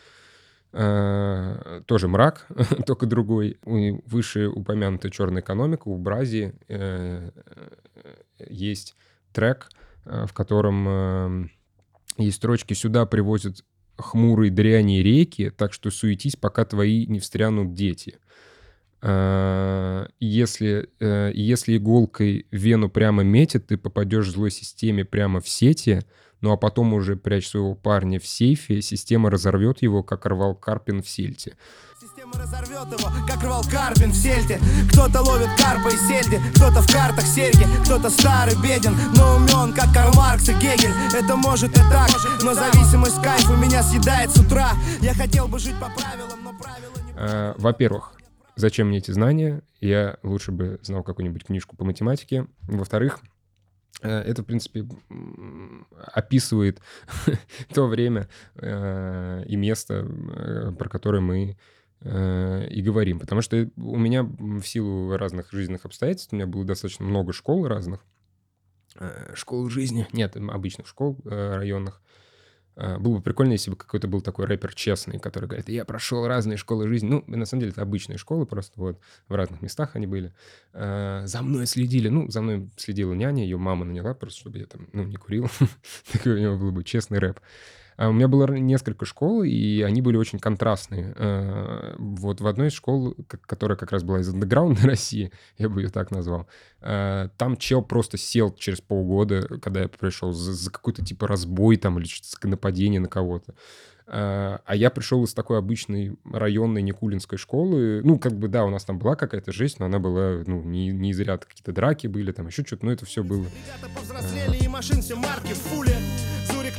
тоже 0.73 2.09
мрак, 2.09 2.47
только 2.87 3.07
другой. 3.07 3.59
Выше 3.65 4.49
упомянутая 4.49 5.11
черная 5.11 5.43
экономика. 5.43 5.89
У 5.89 5.99
Бразии 5.99 6.55
э, 6.69 7.31
есть 8.49 8.95
трек, 9.33 9.69
э, 10.05 10.27
в 10.27 10.33
котором 10.33 10.87
э, 10.89 11.49
есть 12.19 12.37
строчки 12.37 12.75
«Сюда 12.75 13.07
привозят 13.07 13.65
хмурые 13.97 14.51
дряни 14.51 15.03
реки, 15.03 15.51
так 15.51 15.73
что 15.73 15.91
суетись, 15.91 16.37
пока 16.37 16.65
твои 16.65 17.07
не 17.07 17.19
встрянут 17.19 17.75
дети». 17.75 18.19
Если, 19.03 20.91
э, 21.01 21.31
если 21.33 21.79
иголкой 21.79 22.47
вену 22.51 22.91
прямо 22.91 23.23
метит, 23.23 23.69
ты 23.69 23.79
попадешь 23.79 24.27
в 24.27 24.33
злой 24.33 24.51
системе 24.51 25.07
прямо 25.07 25.41
в 25.41 25.49
сети, 25.49 26.03
ну 26.41 26.53
а 26.53 26.57
потом 26.57 26.93
уже 26.95 27.17
прячь 27.17 27.49
своего 27.49 27.75
парня 27.75 28.19
в 28.19 28.27
сейфе, 28.27 28.83
система 28.83 29.31
разорвет 29.31 29.83
его, 29.83 30.03
как 30.03 30.27
рвал 30.27 30.55
Карпин 30.55 31.03
в 31.03 31.09
сельте. 31.09 31.57
Система 32.01 32.33
разорвет 32.33 32.99
его, 32.99 33.11
как 33.29 33.43
рвал 33.43 33.63
Карпин 33.71 34.13
в 34.13 34.17
сельте 34.17 34.59
Кто-то 34.91 35.21
ловит 35.21 35.51
карпа 35.59 35.89
и 35.89 35.97
сельди 36.09 36.41
Кто-то 36.55 36.81
в 36.81 36.91
картах 36.91 37.27
серьги 37.27 37.67
Кто-то 37.85 38.09
старый, 38.09 38.55
беден, 38.63 38.97
но 39.15 39.37
умен, 39.37 39.75
как 39.75 39.93
Карл 39.93 40.15
Маркс 40.15 40.49
и 40.49 40.55
Гегель 40.55 40.95
Это 41.15 41.37
может 41.37 41.73
и 41.73 41.81
так, 41.91 42.09
но 42.43 42.55
зависимость 42.55 43.21
кайф 43.23 43.51
у 43.51 43.57
меня 43.57 43.83
съедает 43.83 44.31
с 44.31 44.39
утра 44.39 44.71
Я 45.03 45.13
хотел 45.13 45.47
бы 45.47 45.59
жить 45.59 45.75
по 45.75 45.91
правилам, 45.91 46.43
но 46.43 46.55
правила 46.59 46.95
не... 47.05 47.13
А, 47.19 47.55
во-первых, 47.59 48.15
зачем 48.57 48.89
мне 48.89 48.99
эти 48.99 49.11
знания? 49.11 49.63
Я 49.81 50.17
лучше 50.23 50.53
бы 50.53 50.79
знал 50.83 51.03
какую-нибудь 51.03 51.45
книжку 51.45 51.77
по 51.77 51.85
математике. 51.85 52.47
Во-вторых, 52.63 53.21
это, 54.03 54.43
в 54.43 54.47
принципе, 54.47 54.87
описывает 56.13 56.81
то 57.75 57.87
время 57.87 58.29
э, 58.57 59.45
и 59.47 59.57
место, 59.57 60.07
э, 60.07 60.73
про 60.79 60.89
которое 60.89 61.21
мы 61.21 61.57
и 62.03 62.81
говорим. 62.83 63.21
Потому 63.21 63.43
что 63.43 63.69
у 63.77 63.99
меня 63.99 64.23
в 64.23 64.63
силу 64.63 65.19
разных 65.19 65.53
жизненных 65.53 65.85
обстоятельств, 65.85 66.33
у 66.33 66.37
меня 66.37 66.47
было 66.47 66.65
достаточно 66.65 67.05
много 67.05 67.35
школ 67.35 67.67
разных, 67.67 68.01
школ 69.35 69.69
жизни, 69.69 70.09
нет, 70.15 70.35
обычных 70.35 70.87
школ 70.87 71.19
районных, 71.27 72.01
было 72.99 73.17
бы 73.17 73.23
прикольно, 73.23 73.53
если 73.53 73.71
бы 73.71 73.77
какой-то 73.77 74.09
был 74.09 74.21
такой 74.21 74.47
рэпер 74.47 74.75
честный, 74.75 75.19
который 75.19 75.47
говорит, 75.47 75.69
я 75.69 75.85
прошел 75.85 76.27
разные 76.27 76.57
школы 76.57 76.89
жизни. 76.89 77.09
Ну, 77.09 77.25
на 77.27 77.45
самом 77.45 77.61
деле, 77.61 77.73
это 77.73 77.83
обычные 77.83 78.19
школы, 78.19 78.47
просто 78.47 78.81
вот 78.81 78.99
в 79.29 79.35
разных 79.35 79.61
местах 79.63 79.97
они 79.97 80.07
были. 80.07 80.33
А, 80.73 81.27
за 81.27 81.43
мной 81.43 81.67
следили. 81.67 82.09
Ну, 82.09 82.31
за 82.31 82.41
мной 82.41 82.71
следила 82.77 83.13
няня, 83.13 83.43
ее 83.43 83.59
мама 83.59 83.85
наняла, 83.85 84.15
просто 84.15 84.41
чтобы 84.41 84.59
я 84.59 84.67
там, 84.67 84.89
ну, 84.93 85.05
не 85.05 85.17
курил. 85.17 85.49
Такой 86.13 86.35
у 86.35 86.39
него 86.39 86.57
был 86.57 86.73
бы 86.73 86.85
честный 86.85 87.19
рэп. 87.19 87.41
А 88.01 88.09
у 88.09 88.13
меня 88.15 88.29
было 88.29 88.47
несколько 88.47 89.05
школ, 89.05 89.43
и 89.43 89.83
они 89.83 90.01
были 90.01 90.17
очень 90.17 90.39
контрастные. 90.39 91.13
А, 91.19 91.97
вот 91.99 92.41
в 92.41 92.47
одной 92.47 92.69
из 92.69 92.73
школ, 92.73 93.15
которая 93.43 93.77
как 93.77 93.93
раз 93.93 94.05
была 94.05 94.21
из 94.21 94.29
андеграунда 94.31 94.81
России, 94.87 95.33
я 95.59 95.69
бы 95.69 95.83
ее 95.83 95.91
так 95.91 96.11
назвал, 96.11 96.49
а, 96.81 97.29
там 97.37 97.59
чел 97.59 97.83
просто 97.83 98.17
сел 98.17 98.55
через 98.55 98.81
полгода, 98.81 99.43
когда 99.61 99.83
я 99.83 99.89
пришел, 99.89 100.33
за, 100.33 100.55
за 100.55 100.71
какой-то 100.71 101.05
типа 101.05 101.27
разбой 101.29 101.77
там 101.77 101.99
или 101.99 102.09
нападение 102.45 103.01
на 103.01 103.09
кого-то. 103.09 103.55
А, 104.07 104.63
а 104.65 104.77
я 104.77 104.89
пришел 104.89 105.23
из 105.25 105.35
такой 105.35 105.59
обычной 105.59 106.17
районной 106.25 106.81
Никулинской 106.81 107.37
школы. 107.37 108.01
Ну, 108.03 108.19
как 108.19 108.33
бы, 108.33 108.49
да, 108.49 108.65
у 108.65 108.71
нас 108.71 108.83
там 108.87 108.99
была 108.99 109.15
какая-то 109.15 109.53
жизнь, 109.53 109.77
но 109.79 109.85
она 109.85 109.99
была, 109.99 110.43
ну, 110.47 110.63
не, 110.63 110.89
не 110.89 111.11
из 111.11 111.21
ряда 111.21 111.45
какие-то 111.47 111.73
драки 111.73 112.07
были, 112.07 112.33
там 112.33 112.47
еще 112.47 112.65
что-то, 112.65 112.87
но 112.87 112.93
это 112.93 113.05
все 113.05 113.23
было. 113.23 113.45
Ребята 113.45 113.95
повзрослели, 113.95 114.65
и 114.65 114.69
машин 114.69 115.03
все 115.03 115.17
марки 115.17 115.53
в 115.53 115.59
фуле. 115.59 115.97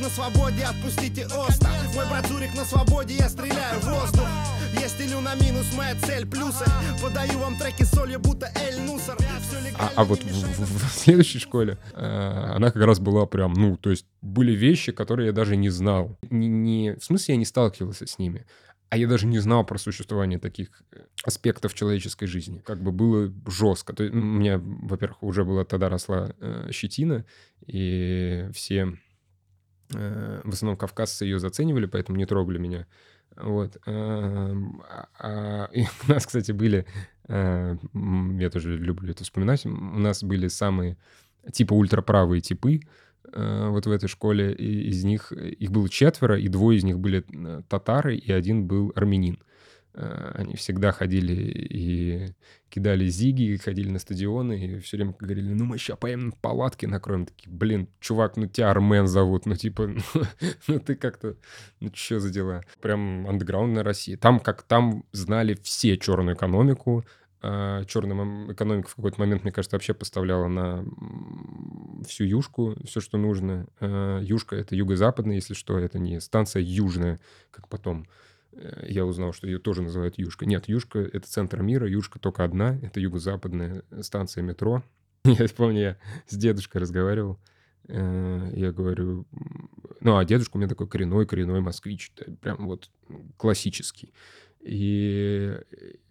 На 0.02 0.08
свободе, 0.08 0.64
отпустите 0.64 1.26
Оста. 1.26 1.68
Мой 1.94 2.04
брат 2.08 2.26
Зурик 2.26 2.52
на 2.56 2.64
свободе, 2.64 3.14
я 3.14 3.28
стреляю 3.28 3.78
в 3.78 3.84
воздух. 3.84 4.26
Я 4.80 4.88
стелю 4.88 5.20
на 5.20 5.36
минус, 5.36 5.72
моя 5.76 5.94
цель 5.94 6.26
плюсы. 6.26 6.64
Подаю 7.00 7.38
вам 7.38 7.56
треки 7.56 7.84
солью, 7.84 8.18
будто 8.18 8.50
Эль 8.56 8.80
Нусар. 8.80 9.16
А, 9.78 9.92
а 9.94 10.04
вот 10.04 10.20
в, 10.24 10.26
в, 10.26 10.88
в 10.88 10.92
следующей 10.92 11.38
школе 11.38 11.78
э, 11.92 12.04
она 12.04 12.72
как 12.72 12.82
раз 12.82 12.98
была 12.98 13.26
прям, 13.26 13.52
ну, 13.52 13.76
то 13.76 13.90
есть 13.90 14.04
были 14.22 14.50
вещи, 14.50 14.90
которые 14.90 15.26
я 15.26 15.32
даже 15.32 15.54
не 15.54 15.70
знал. 15.70 16.18
Не, 16.30 16.48
не, 16.48 16.96
в 16.96 17.04
смысле, 17.04 17.34
я 17.34 17.38
не 17.38 17.44
сталкивался 17.44 18.08
с 18.08 18.18
ними, 18.18 18.44
а 18.88 18.96
я 18.96 19.06
даже 19.06 19.28
не 19.28 19.38
знал 19.38 19.64
про 19.64 19.78
существование 19.78 20.40
таких 20.40 20.82
э, 20.90 20.98
аспектов 21.22 21.74
человеческой 21.74 22.26
жизни. 22.26 22.60
Как 22.66 22.82
бы 22.82 22.90
было 22.90 23.32
жестко. 23.46 23.92
То 23.92 24.02
есть, 24.02 24.16
у 24.16 24.18
меня, 24.18 24.58
во-первых, 24.60 25.22
уже 25.22 25.44
была 25.44 25.64
тогда 25.64 25.88
росла 25.88 26.34
э, 26.40 26.70
щетина, 26.72 27.24
и 27.68 28.48
все 28.52 28.98
в 29.90 30.48
основном 30.48 30.76
кавказцы 30.76 31.24
ее 31.24 31.38
заценивали, 31.38 31.86
поэтому 31.86 32.16
не 32.16 32.26
трогали 32.26 32.58
меня. 32.58 32.86
Вот. 33.36 33.78
Эм, 33.86 34.82
а, 35.18 35.68
и 35.72 35.84
у 36.08 36.10
нас, 36.10 36.26
кстати, 36.26 36.52
были, 36.52 36.86
э, 37.28 37.76
я 38.38 38.50
тоже 38.50 38.76
люблю 38.76 39.10
это 39.10 39.24
вспоминать, 39.24 39.64
у 39.64 39.70
нас 39.70 40.22
были 40.22 40.48
самые 40.48 40.96
типа 41.50 41.72
ультраправые 41.72 42.40
типы, 42.40 42.80
э, 43.32 43.68
вот 43.68 43.86
в 43.86 43.90
этой 43.90 44.08
школе, 44.08 44.52
и 44.52 44.88
из 44.88 45.04
них, 45.04 45.32
их 45.32 45.70
было 45.70 45.88
четверо, 45.88 46.38
и 46.38 46.48
двое 46.48 46.78
из 46.78 46.84
них 46.84 46.98
были 46.98 47.24
татары, 47.68 48.16
и 48.16 48.30
один 48.32 48.66
был 48.66 48.92
армянин. 48.94 49.38
Э, 49.94 50.32
они 50.34 50.56
всегда 50.56 50.90
ходили 50.90 51.34
и 51.34 52.34
кидали 52.70 53.06
зиги, 53.08 53.56
ходили 53.56 53.90
на 53.90 53.98
стадионы, 53.98 54.64
и 54.64 54.78
все 54.80 54.96
время 54.96 55.14
говорили, 55.18 55.52
ну 55.52 55.66
мы 55.66 55.76
сейчас 55.76 55.98
поем 55.98 56.32
палатки 56.32 56.86
накроем. 56.86 57.26
Такие, 57.26 57.50
блин, 57.50 57.88
чувак, 58.00 58.36
ну 58.36 58.46
тебя 58.46 58.70
Армен 58.70 59.06
зовут, 59.06 59.44
ну 59.44 59.54
типа, 59.54 59.88
ну, 60.14 60.22
ну 60.66 60.80
ты 60.80 60.94
как-то, 60.94 61.36
ну 61.80 61.90
что 61.94 62.20
за 62.20 62.30
дела? 62.30 62.62
Прям 62.80 63.26
андеграундная 63.28 63.82
Россия. 63.82 64.16
Там 64.16 64.40
как 64.40 64.62
там 64.62 65.04
знали 65.12 65.58
все 65.62 65.98
черную 65.98 66.36
экономику, 66.36 67.04
а 67.42 67.84
черная 67.84 68.52
экономика 68.52 68.88
в 68.88 68.94
какой-то 68.94 69.20
момент, 69.20 69.42
мне 69.42 69.52
кажется, 69.52 69.76
вообще 69.76 69.92
поставляла 69.92 70.48
на 70.48 70.84
всю 72.06 72.24
юшку 72.24 72.76
все, 72.86 73.00
что 73.00 73.18
нужно. 73.18 73.66
А 73.80 74.20
юшка— 74.20 74.56
это 74.56 74.74
юго-западная, 74.74 75.34
если 75.34 75.52
что, 75.52 75.78
это 75.78 75.98
не 75.98 76.18
станция 76.20 76.62
южная, 76.62 77.20
как 77.50 77.68
потом 77.68 78.06
Э, 78.06 78.08
я 78.86 79.06
узнал, 79.06 79.32
что 79.32 79.46
ее 79.46 79.58
тоже 79.58 79.82
называют 79.82 80.18
Юшка. 80.18 80.46
Нет, 80.46 80.68
Юшка— 80.68 80.98
это 81.12 81.26
центр 81.26 81.62
мира, 81.62 81.88
Юшка 81.88 82.18
только 82.18 82.44
одна, 82.44 82.78
это 82.82 83.00
юго-западная 83.00 83.82
станция 84.00 84.42
метро. 84.42 84.82
Я 85.24 85.46
помню, 85.56 85.80
я 85.80 85.98
с 86.26 86.36
дедушкой 86.36 86.80
разговаривал, 86.80 87.38
э, 87.86 88.52
я 88.56 88.72
говорю, 88.72 89.24
ну, 90.00 90.16
а 90.16 90.24
дедушка 90.24 90.56
у 90.56 90.58
меня 90.58 90.68
такой 90.68 90.88
коренной-коренной 90.88 91.60
москвич, 91.60 92.12
прям 92.40 92.66
вот 92.66 92.90
классический. 93.36 94.12
И 94.62 95.58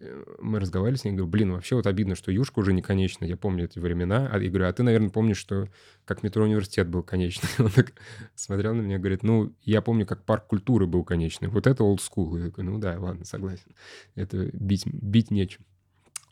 э, 0.00 0.24
мы 0.38 0.60
разговаривали 0.60 0.98
с 0.98 1.04
ней, 1.04 1.12
говорю, 1.12 1.26
блин, 1.26 1.52
вообще 1.52 1.74
вот 1.74 1.86
обидно, 1.86 2.14
что 2.14 2.30
Юшка 2.30 2.58
уже 2.58 2.74
не 2.74 2.82
конечна, 2.82 3.24
я 3.24 3.36
помню 3.36 3.64
эти 3.64 3.78
времена. 3.78 4.28
А 4.30 4.38
я 4.38 4.50
говорю, 4.50 4.66
а 4.66 4.72
ты, 4.72 4.82
наверное, 4.82 5.08
помнишь, 5.08 5.38
что 5.38 5.68
как 6.04 6.22
метро 6.22 6.44
университет 6.44 6.86
был 6.88 7.02
конечный. 7.02 7.48
Он 7.64 7.70
так 7.70 7.92
смотрел 8.34 8.74
на 8.74 8.82
меня, 8.82 8.98
говорит, 8.98 9.22
ну, 9.22 9.54
я 9.62 9.80
помню, 9.80 10.04
как 10.04 10.24
парк 10.24 10.46
культуры 10.48 10.86
был 10.86 11.02
конечный. 11.02 11.48
Вот 11.48 11.66
это 11.66 11.82
old 11.82 12.00
school. 12.00 12.38
Я 12.38 12.46
такой, 12.46 12.64
ну 12.64 12.78
да, 12.78 12.98
ладно, 12.98 13.24
согласен. 13.24 13.74
Это 14.16 14.50
бить, 14.52 14.86
бить 14.86 15.30
нечем. 15.30 15.64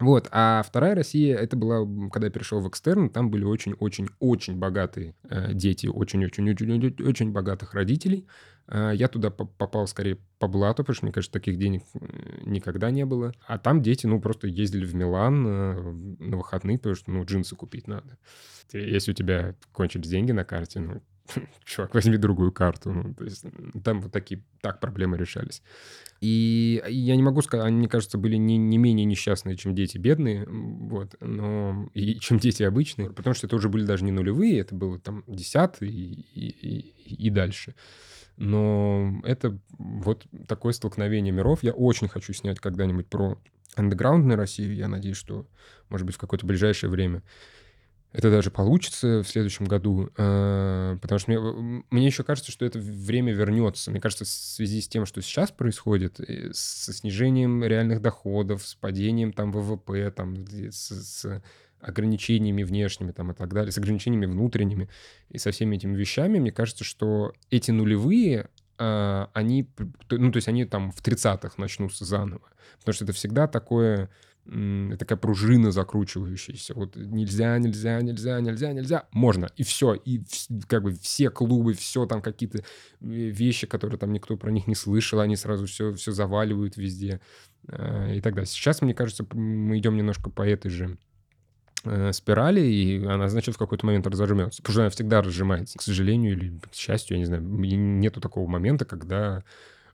Вот, 0.01 0.29
а 0.33 0.63
вторая 0.67 0.95
Россия, 0.95 1.37
это 1.37 1.57
была, 1.57 1.87
когда 2.11 2.29
я 2.29 2.33
перешел 2.33 2.61
в 2.61 2.69
экстерн, 2.69 3.11
там 3.11 3.31
были 3.31 3.45
очень-очень-очень 3.45 4.57
богатые 4.57 5.15
э, 5.25 5.53
дети, 5.53 5.89
очень-очень-очень-очень 5.89 7.33
богатых 7.33 7.75
родителей. 7.75 8.27
Э, 8.67 8.93
я 8.95 9.09
туда 9.09 9.31
попал 9.31 9.87
скорее 9.87 10.19
по 10.39 10.49
блату, 10.49 10.83
потому 10.83 10.95
что, 10.95 11.05
мне 11.05 11.13
кажется, 11.13 11.33
таких 11.33 11.59
денег 11.59 11.83
э, 11.95 11.99
никогда 12.47 12.91
не 12.91 13.05
было. 13.05 13.35
А 13.47 13.59
там 13.59 13.83
дети, 13.83 14.07
ну, 14.07 14.21
просто 14.21 14.47
ездили 14.47 14.87
в 14.87 14.95
Милан 14.95 15.47
э, 15.47 15.93
на 16.19 16.37
выходные, 16.39 16.79
потому 16.79 16.95
что, 16.95 17.11
ну, 17.11 17.25
джинсы 17.25 17.55
купить 17.55 17.87
надо. 17.87 18.17
Если 18.73 19.11
у 19.11 19.15
тебя 19.15 19.55
кончились 19.73 20.09
деньги 20.09 20.33
на 20.33 20.45
карте, 20.45 20.81
ну, 20.81 21.03
чувак, 21.65 21.95
возьми 21.95 22.17
другую 22.17 22.53
карту. 22.53 22.93
Ну, 22.93 23.15
то 23.15 23.25
есть 23.25 23.45
там 23.85 24.01
вот 24.01 24.13
такие, 24.13 24.43
так 24.61 24.81
проблемы 24.81 25.17
решались. 25.17 25.63
И 26.21 26.83
я 26.87 27.17
не 27.17 27.23
могу 27.23 27.41
сказать, 27.43 27.67
они, 27.67 27.79
мне 27.79 27.89
кажется, 27.89 28.19
были 28.19 28.37
не, 28.37 28.59
не 28.59 28.77
менее 28.77 29.07
несчастные, 29.07 29.57
чем 29.57 29.75
дети 29.75 29.97
бедные, 29.97 30.47
вот, 30.47 31.15
но 31.21 31.89
и 31.95 32.17
чем 32.21 32.39
дети 32.39 32.63
обычные, 32.63 33.11
потому 33.11 33.35
что 33.35 33.47
это 33.47 33.57
уже 33.57 33.69
были 33.69 33.85
даже 33.85 34.05
не 34.05 34.13
нулевые, 34.13 34.61
это 34.61 34.75
было 34.75 34.99
там 34.99 35.25
десятые 35.27 35.91
и, 35.91 36.21
и, 36.35 37.25
и, 37.27 37.31
дальше. 37.31 37.75
Но 38.37 39.21
это 39.25 39.59
вот 39.79 40.27
такое 40.47 40.73
столкновение 40.73 41.33
миров. 41.33 41.63
Я 41.63 41.73
очень 41.73 42.09
хочу 42.09 42.33
снять 42.33 42.61
когда-нибудь 42.61 43.07
про 43.07 43.39
андеграундную 43.77 44.37
Россию. 44.37 44.75
Я 44.75 44.89
надеюсь, 44.89 45.17
что, 45.17 45.47
может 45.89 46.07
быть, 46.07 46.17
в 46.17 46.19
какое-то 46.19 46.47
ближайшее 46.47 46.91
время 46.91 47.23
это 48.13 48.31
даже 48.31 48.51
получится 48.51 49.23
в 49.23 49.29
следующем 49.29 49.67
году, 49.67 50.11
э, 50.17 50.99
потому 51.01 51.19
что 51.19 51.31
мне, 51.31 51.85
мне 51.91 52.07
еще 52.07 52.25
кажется, 52.25 52.51
что 52.51 52.65
это 52.65 52.79
время 52.81 53.33
вернется. 53.33 53.91
Мне 53.91 54.01
кажется, 54.01 54.25
в 54.25 54.29
связи 54.29 54.81
с 54.81 54.89
тем, 54.89 55.07
что 55.07 55.23
сейчас 55.23 55.53
происходит, 55.53 56.21
со 56.53 56.93
снижением 56.93 57.63
реальных 57.63 58.03
доходов, 58.03 58.67
с 58.67 58.75
падением 58.75 59.33
там 59.33 59.53
ВВП, 59.53 60.11
там, 60.11 60.45
с, 60.45 60.91
с 60.91 61.43
ограничениями 61.81 62.63
внешними 62.63 63.13
там, 63.13 63.31
и 63.31 63.35
так 63.35 63.53
далее, 63.53 63.71
с 63.71 63.79
ограничениями 63.79 64.27
внутренними 64.27 64.89
и 65.29 65.39
со 65.39 65.53
всеми 65.53 65.77
этими 65.77 65.97
вещами, 65.97 66.39
мне 66.39 66.53
кажется, 66.53 66.85
что 66.85 67.33
эти 67.51 67.71
нулевые, 67.71 68.49
э, 68.79 69.27
они, 69.33 69.69
ну, 70.11 70.33
то 70.33 70.37
есть 70.37 70.49
они 70.49 70.65
там 70.65 70.91
в 70.91 71.01
30-х 71.01 71.55
начнутся 71.59 72.05
заново. 72.05 72.51
Потому 72.79 72.95
что 72.95 73.05
это 73.05 73.13
всегда 73.13 73.47
такое 73.47 74.11
такая 74.45 75.19
пружина 75.19 75.71
закручивающаяся. 75.71 76.75
Вот 76.75 76.97
нельзя, 76.97 77.59
нельзя, 77.59 78.01
нельзя, 78.01 78.41
нельзя, 78.41 78.73
нельзя. 78.73 79.09
Можно. 79.13 79.49
И 79.57 79.63
все. 79.63 79.95
И 79.95 80.23
как 80.67 80.83
бы 80.83 80.93
все 80.93 81.31
клубы, 81.31 81.75
все 81.75 82.07
там 82.07 82.23
какие-то 82.23 82.59
э, 82.59 82.63
вещи, 83.01 83.67
которые 83.67 83.99
там 83.99 84.13
никто 84.13 84.37
про 84.37 84.51
них 84.51 84.67
не 84.67 84.75
слышал, 84.75 85.21
они 85.21 85.37
сразу 85.37 85.67
все, 85.67 85.95
все 85.95 86.13
заваливают 86.13 86.77
везде 86.77 87.21
э, 87.69 88.17
и 88.17 88.21
так 88.21 88.35
далее. 88.35 88.47
Сейчас, 88.47 88.83
мне 88.83 88.95
кажется, 88.95 89.27
мы 89.33 89.79
идем 89.79 89.97
немножко 89.97 90.31
по 90.31 90.43
этой 90.43 90.71
же 90.71 90.99
э, 91.85 92.13
спирали, 92.13 92.61
и 92.61 93.05
она, 93.05 93.29
значит, 93.29 93.55
в 93.55 93.59
какой-то 93.59 93.87
момент 93.87 94.07
разожмется. 94.07 94.63
Потому 94.63 94.73
что 94.73 94.83
она 94.83 94.91
всегда 94.91 95.23
разжимается. 95.23 95.79
К 95.79 95.83
сожалению 95.83 96.33
или 96.33 96.59
к 96.71 96.75
счастью, 96.75 97.17
я 97.17 97.19
не 97.21 97.27
знаю, 97.27 97.43
нету 97.43 98.21
такого 98.21 98.49
момента, 98.49 98.85
когда 98.85 99.45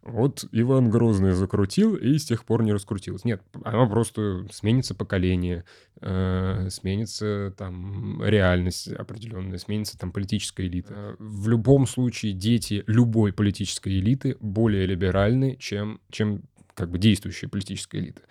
вот 0.02 0.44
Иван 0.52 0.90
Грозный 0.90 1.32
закрутил 1.32 1.94
и 1.94 2.18
с 2.18 2.24
тех 2.24 2.44
пор 2.44 2.62
не 2.62 2.72
раскрутилось. 2.72 3.24
Нет, 3.24 3.42
оно 3.64 3.88
просто 3.88 4.46
сменится 4.52 4.94
поколение, 4.94 5.64
э, 6.00 6.68
сменится 6.70 7.52
там 7.56 8.22
реальность 8.24 8.88
определенная, 8.88 9.58
сменится 9.58 9.98
там 9.98 10.12
политическая 10.12 10.66
элита. 10.66 10.94
Э, 10.94 11.16
в 11.18 11.48
любом 11.48 11.86
случае 11.86 12.32
дети 12.32 12.84
любой 12.86 13.32
политической 13.32 13.98
элиты 13.98 14.36
более 14.40 14.86
либеральны, 14.86 15.56
чем, 15.58 16.00
чем 16.10 16.42
как 16.74 16.90
бы 16.90 16.98
действующая 16.98 17.48
политическая 17.48 17.98
элита. 17.98 18.22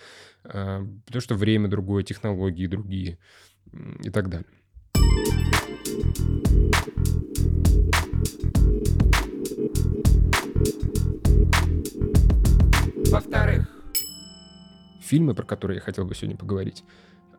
А, 0.43 0.85
потому 1.05 1.21
что 1.21 1.35
время 1.35 1.67
другое, 1.67 2.03
технологии 2.03 2.67
другие 2.67 3.17
и 4.03 4.09
так 4.09 4.29
далее. 4.29 4.47
Во-вторых, 13.15 13.69
фильмы, 14.99 15.33
про 15.35 15.45
которые 15.45 15.75
я 15.77 15.81
хотел 15.81 16.03
бы 16.03 16.13
сегодня 16.13 16.35
поговорить, 16.35 16.83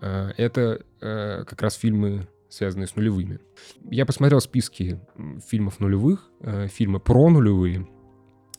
а, 0.00 0.30
это 0.38 0.80
а, 1.02 1.44
как 1.44 1.60
раз 1.60 1.74
фильмы, 1.74 2.28
связанные 2.48 2.86
с 2.86 2.96
нулевыми. 2.96 3.40
Я 3.90 4.06
посмотрел 4.06 4.40
списки 4.40 4.98
фильмов 5.46 5.78
нулевых, 5.78 6.30
фильмы 6.70 6.98
про 6.98 7.28
нулевые, 7.28 7.86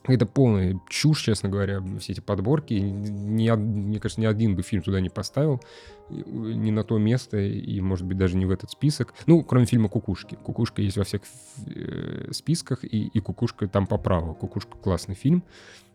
это 0.06 0.26
полная 0.26 0.80
чушь, 0.88 1.22
честно 1.22 1.48
говоря, 1.48 1.82
все 1.98 2.12
эти 2.12 2.20
подборки. 2.20 2.72
Ни, 2.74 3.50
мне 3.50 4.00
кажется, 4.00 4.20
ни 4.20 4.26
один 4.26 4.56
бы 4.56 4.62
фильм 4.62 4.82
туда 4.82 5.00
не 5.00 5.10
поставил, 5.10 5.60
ни 6.08 6.70
на 6.70 6.82
то 6.82 6.98
место, 6.98 7.38
и, 7.38 7.80
может 7.80 8.06
быть, 8.06 8.16
даже 8.16 8.36
не 8.36 8.46
в 8.46 8.50
этот 8.50 8.70
список. 8.70 9.12
Ну, 9.26 9.42
кроме 9.42 9.66
фильма 9.66 9.88
«Кукушки». 9.88 10.36
«Кукушка» 10.36 10.80
есть 10.80 10.96
во 10.96 11.04
всех 11.04 11.22
э, 11.66 12.28
списках, 12.32 12.84
и, 12.84 13.08
и 13.08 13.20
«Кукушка» 13.20 13.66
там 13.68 13.86
по 13.86 13.98
праву. 13.98 14.34
«Кукушка»— 14.34 14.78
классный 14.82 15.14
фильм. 15.14 15.44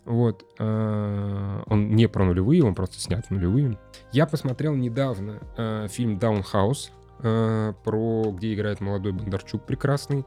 Вот. 0.06 0.46
Э, 0.60 1.64
он 1.68 1.96
не 1.96 2.08
про 2.08 2.26
нулевые, 2.26 2.64
он 2.64 2.76
просто 2.76 3.00
снят 3.00 3.30
нулевые. 3.30 3.80
Я 4.12 4.28
посмотрел 4.28 4.76
недавно 4.76 5.40
э, 5.58 5.88
фильм 5.90 6.20
«Даунхаус», 6.20 6.92
э, 7.20 7.74
про 7.84 8.32
где 8.32 8.54
играет 8.54 8.82
молодой 8.82 9.14
Бондарчук 9.14 9.66
прекрасный. 9.66 10.26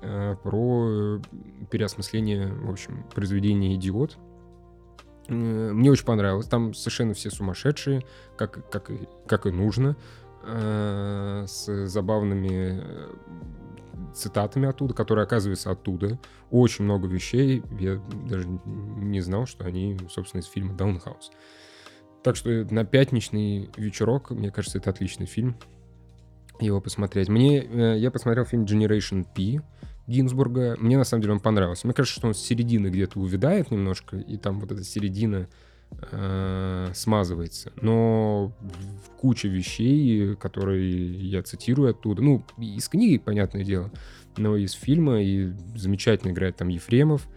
Про 0.00 1.20
переосмысление, 1.70 2.52
в 2.52 2.70
общем, 2.70 3.04
произведения 3.14 3.74
«Идиот». 3.74 4.16
Мне 5.28 5.90
очень 5.90 6.04
понравилось. 6.04 6.46
Там 6.46 6.72
совершенно 6.72 7.14
все 7.14 7.30
сумасшедшие, 7.30 8.04
как, 8.36 8.70
как, 8.70 8.92
как 9.26 9.46
и 9.46 9.50
нужно, 9.50 9.96
с 10.44 11.86
забавными 11.86 12.80
цитатами 14.14 14.68
оттуда, 14.68 14.94
которые 14.94 15.24
оказываются 15.24 15.70
оттуда. 15.70 16.18
Очень 16.50 16.84
много 16.84 17.06
вещей. 17.06 17.62
Я 17.78 18.00
даже 18.28 18.48
не 19.00 19.20
знал, 19.20 19.46
что 19.46 19.64
они, 19.64 19.96
собственно, 20.10 20.40
из 20.40 20.46
фильма 20.46 20.74
«Даунхаус». 20.74 21.30
Так 22.22 22.36
что 22.36 22.66
на 22.70 22.84
пятничный 22.84 23.70
вечерок, 23.76 24.30
мне 24.30 24.50
кажется, 24.50 24.78
это 24.78 24.90
отличный 24.90 25.26
фильм 25.26 25.56
его 26.60 26.80
посмотреть. 26.80 27.28
Мне, 27.28 27.62
э, 27.62 27.98
я 27.98 28.10
посмотрел 28.10 28.44
фильм 28.44 28.64
Generation 28.64 29.24
P 29.34 29.62
Гинзбурга. 30.08 30.76
Мне 30.80 30.98
на 30.98 31.04
самом 31.04 31.22
деле 31.22 31.34
он 31.34 31.40
понравился. 31.40 31.86
Мне 31.86 31.94
кажется, 31.94 32.18
что 32.18 32.28
он 32.28 32.34
с 32.34 32.38
середины 32.38 32.88
где-то 32.88 33.20
увядает 33.20 33.70
немножко, 33.70 34.16
и 34.16 34.36
там 34.36 34.58
вот 34.58 34.72
эта 34.72 34.82
середина 34.82 35.48
э, 36.10 36.90
смазывается. 36.94 37.72
Но 37.80 38.52
куча 39.18 39.48
вещей, 39.48 40.34
которые 40.36 41.12
я 41.28 41.42
цитирую 41.42 41.90
оттуда, 41.90 42.22
ну, 42.22 42.42
из 42.58 42.88
книги, 42.88 43.18
понятное 43.18 43.64
дело, 43.64 43.90
но 44.36 44.56
из 44.56 44.72
фильма, 44.72 45.22
и 45.22 45.52
замечательно 45.76 46.32
играет 46.32 46.56
там 46.56 46.68
Ефремов, 46.68 47.28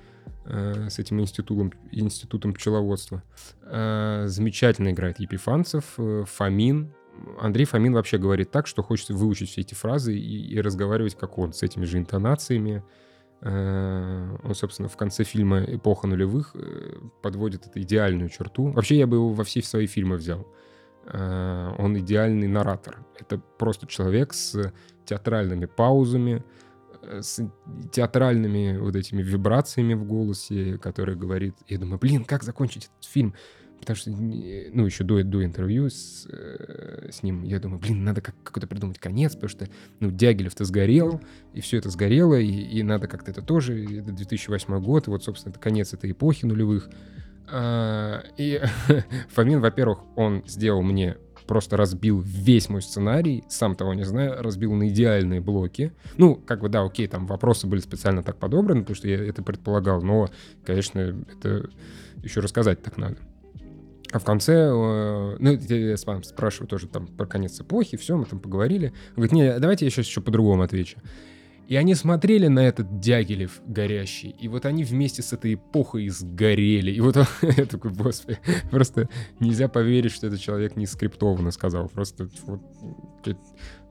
с 0.46 1.00
этим 1.00 1.22
институтом, 1.22 1.72
институтом 1.92 2.54
пчеловодства. 2.54 3.24
Э, 3.64 4.24
замечательно 4.28 4.90
играет 4.90 5.20
Епифанцев, 5.20 5.94
э, 5.98 6.24
Фомин, 6.28 6.94
Андрей 7.40 7.66
Фомин 7.66 7.94
вообще 7.94 8.18
говорит 8.18 8.52
так, 8.52 8.68
что 8.68 8.84
хочется 8.84 9.14
выучить 9.14 9.50
все 9.50 9.62
эти 9.62 9.74
фразы 9.74 10.18
и, 10.18 10.54
и 10.54 10.62
разговаривать 10.62 11.16
как 11.16 11.38
он, 11.38 11.54
с 11.54 11.64
этими 11.64 11.86
же 11.86 11.98
интонациями. 11.98 12.84
Э, 13.42 14.38
он, 14.44 14.56
собственно, 14.56 14.88
в 14.88 14.98
конце 14.98 15.24
фильма 15.24 15.64
«Эпоха 15.64 16.08
нулевых» 16.08 16.52
э, 16.56 16.94
подводит 17.22 17.68
эту 17.68 17.82
идеальную 17.82 18.30
черту. 18.30 18.72
Вообще, 18.72 18.98
я 18.98 19.08
бы 19.08 19.18
его 19.18 19.30
во 19.30 19.44
все 19.44 19.62
свои 19.62 19.88
фильмы 19.88 20.18
взял. 20.18 20.48
Э, 21.06 21.74
он 21.78 21.98
идеальный 21.98 22.48
наратор. 22.48 23.06
Это 23.20 23.40
просто 23.58 23.88
человек 23.88 24.34
с 24.34 24.72
театральными 25.06 25.66
паузами, 25.66 26.44
с 27.22 27.40
театральными 27.92 28.78
вот 28.78 28.96
этими 28.96 29.22
вибрациями 29.22 29.94
в 29.94 30.06
голосе, 30.06 30.78
который 30.78 31.16
говорит, 31.16 31.56
я 31.68 31.78
думаю, 31.78 32.00
блин, 32.00 32.26
как 32.26 32.44
закончить 32.44 32.86
этот 32.86 33.10
фильм? 33.10 33.34
Потому 33.82 33.98
что, 33.98 34.12
ну, 34.12 34.86
еще 34.86 35.04
до, 35.04 35.24
до 35.24 35.44
интервью 35.44 35.90
с, 35.90 36.28
э, 36.30 37.10
с 37.12 37.24
ним, 37.24 37.42
я 37.42 37.60
думаю, 37.60 37.80
блин, 37.80 38.04
надо 38.04 38.22
как, 38.22 38.36
какой-то 38.44 38.68
придумать 38.68 39.00
конец, 39.00 39.34
потому 39.34 39.50
что, 39.50 39.68
ну, 40.00 40.12
Дягилев-то 40.12 40.66
сгорел, 40.66 41.20
и 41.54 41.62
все 41.62 41.78
это 41.78 41.90
сгорело, 41.90 42.36
и, 42.36 42.48
и 42.48 42.84
надо 42.84 43.08
как-то 43.08 43.32
это 43.32 43.42
тоже, 43.42 43.84
это 44.00 44.12
2008 44.12 44.80
год, 44.84 45.08
и 45.08 45.10
вот, 45.10 45.24
собственно, 45.24 45.52
это 45.52 45.60
конец 45.60 45.96
этой 45.96 46.12
эпохи 46.12 46.46
нулевых. 46.46 46.92
А, 47.52 48.24
и 48.38 48.62
Фомин, 49.30 49.62
во-первых, 49.62 50.04
он 50.16 50.44
сделал 50.46 50.84
мне 50.84 51.18
просто 51.52 51.76
разбил 51.76 52.22
весь 52.22 52.70
мой 52.70 52.82
сценарий, 52.82 53.44
сам 53.50 53.76
того 53.76 53.94
не 53.94 54.06
зная, 54.06 54.42
разбил 54.42 54.72
на 54.72 54.88
идеальные 54.88 55.42
блоки. 55.42 55.92
Ну, 56.16 56.36
как 56.36 56.62
бы, 56.62 56.70
да, 56.70 56.82
окей, 56.82 57.08
там 57.08 57.28
вопросы 57.28 57.68
были 57.68 57.82
специально 57.82 58.24
так 58.24 58.38
подобраны, 58.38 58.84
потому 58.84 58.96
что 58.96 59.10
я 59.10 59.18
это 59.18 59.44
предполагал, 59.44 60.02
но, 60.02 60.30
конечно, 60.64 61.00
это 61.02 61.70
еще 62.24 62.40
рассказать 62.40 62.82
так 62.82 62.96
надо. 62.96 63.18
А 64.14 64.20
в 64.20 64.24
конце, 64.24 64.54
э, 64.54 65.36
ну, 65.40 65.52
я 65.52 65.98
спрашиваю 65.98 66.70
тоже 66.70 66.88
там 66.88 67.08
про 67.08 67.26
конец 67.26 67.60
эпохи, 67.60 67.98
все, 67.98 68.16
мы 68.16 68.24
там 68.24 68.40
поговорили. 68.40 68.94
Он 69.10 69.16
говорит, 69.16 69.34
не, 69.34 69.60
давайте 69.60 69.84
я 69.84 69.92
сейчас 69.92 70.06
еще 70.06 70.22
по-другому 70.22 70.64
отвечу. 70.64 71.00
И 71.72 71.78
они 71.78 71.96
смотрели 71.96 72.48
на 72.48 72.68
этот 72.68 73.00
Дягилев 73.00 73.62
горящий, 73.66 74.36
и 74.38 74.50
вот 74.50 74.66
они 74.66 74.84
вместе 74.84 75.22
с 75.22 75.32
этой 75.32 75.54
эпохой 75.54 76.10
сгорели. 76.10 76.92
И 76.92 77.00
вот 77.00 77.16
он, 77.16 77.26
я 77.44 77.66
такой, 77.66 77.94
господи, 77.94 78.40
просто 78.70 79.08
нельзя 79.40 79.70
поверить, 79.70 80.12
что 80.12 80.28
этот 80.28 80.42
человек 80.42 80.76
не 80.76 80.86
скриптованно 80.86 81.52
сказал. 81.52 81.88
Просто 81.88 82.28
вот 82.44 82.60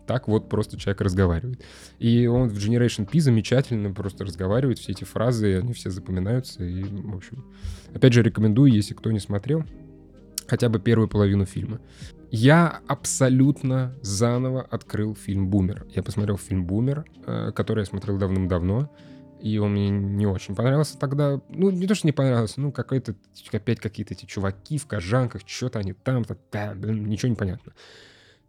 так 0.07 0.29
вот 0.29 0.51
просто 0.51 0.79
человек 0.79 1.01
разговаривает. 1.01 1.65
И 1.99 2.27
он 2.27 2.51
в 2.51 2.59
Generation 2.59 3.11
P 3.11 3.19
замечательно 3.19 3.95
просто 3.95 4.27
разговаривает, 4.27 4.79
все 4.79 4.93
эти 4.93 5.05
фразы, 5.05 5.57
они 5.57 5.73
все 5.73 5.89
запоминаются. 5.89 6.63
И, 6.63 6.83
в 6.83 7.17
общем, 7.17 7.47
опять 7.95 8.13
же, 8.13 8.23
рекомендую, 8.23 8.75
если 8.75 8.93
кто 8.93 9.11
не 9.11 9.21
смотрел, 9.21 9.65
хотя 10.47 10.69
бы 10.69 10.81
первую 10.81 11.09
половину 11.09 11.47
фильма. 11.47 11.81
Я 12.31 12.81
абсолютно 12.87 13.95
заново 14.03 14.63
открыл 14.63 15.17
фильм 15.17 15.49
«Бумер». 15.49 15.85
Я 15.91 16.03
посмотрел 16.03 16.39
фильм 16.39 16.65
«Бумер», 16.65 17.05
э, 17.27 17.51
который 17.53 17.81
я 17.81 17.85
смотрел 17.87 18.19
давным-давно, 18.19 18.89
и 19.41 19.59
он 19.59 19.73
мне 19.73 19.89
не 19.91 20.27
очень 20.27 20.55
понравился 20.55 20.97
тогда. 20.97 21.41
Ну, 21.49 21.71
не 21.71 21.87
то, 21.89 21.95
что 21.95 22.07
не 22.07 22.13
понравился, 22.13 22.61
ну, 22.61 22.71
какой-то, 22.71 23.17
опять 23.53 23.81
какие-то 23.81 24.15
эти 24.15 24.27
чуваки 24.27 24.79
в 24.79 24.87
кожанках, 24.87 25.43
что-то 25.45 25.81
они 25.81 25.93
там, 25.93 26.25
блин, 26.77 27.07
ничего 27.07 27.31
не 27.31 27.37
понятно. 27.37 27.73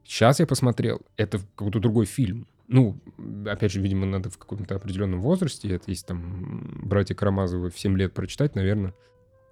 Сейчас 0.03 0.39
я 0.39 0.45
посмотрел, 0.45 1.01
это 1.17 1.39
какой-то 1.55 1.79
другой 1.79 2.05
фильм. 2.05 2.47
Ну, 2.67 2.99
опять 3.47 3.71
же, 3.71 3.81
видимо, 3.81 4.05
надо 4.05 4.29
в 4.29 4.37
каком-то 4.37 4.75
определенном 4.75 5.21
возрасте, 5.21 5.69
это 5.69 5.89
есть 5.89 6.05
там 6.05 6.81
братья 6.83 7.15
Карамазовы 7.15 7.69
в 7.69 7.79
7 7.79 7.97
лет 7.97 8.13
прочитать, 8.13 8.55
наверное, 8.55 8.93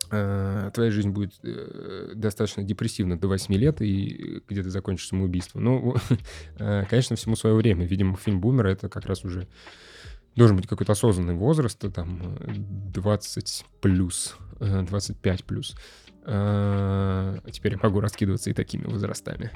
твоя 0.10 0.92
жизнь 0.92 1.10
будет 1.10 1.34
э, 1.44 2.14
достаточно 2.16 2.64
депрессивна 2.64 3.20
до 3.20 3.28
8 3.28 3.54
лет, 3.56 3.82
и 3.82 4.42
где 4.48 4.64
ты 4.64 4.70
закончишь 4.70 5.08
самоубийство. 5.08 5.60
Ну, 5.60 5.96
э, 6.60 6.86
конечно, 6.90 7.16
всему 7.16 7.36
свое 7.36 7.56
время. 7.56 7.86
Видимо, 7.86 8.18
фильм 8.18 8.42
«Бумер»— 8.42 8.66
это 8.68 8.90
как 8.90 9.06
раз 9.06 9.24
уже 9.24 9.48
должен 10.36 10.58
быть 10.58 10.68
какой-то 10.68 10.94
осознанный 10.94 11.34
возраст, 11.36 11.80
там 11.94 12.38
20 12.94 13.66
плюс, 13.82 14.38
25 14.60 15.44
плюс. 15.44 15.76
Теперь 16.22 17.74
я 17.74 17.80
могу 17.82 18.00
раскидываться 18.00 18.50
и 18.50 18.54
такими 18.54 18.86
возрастами. 18.86 19.52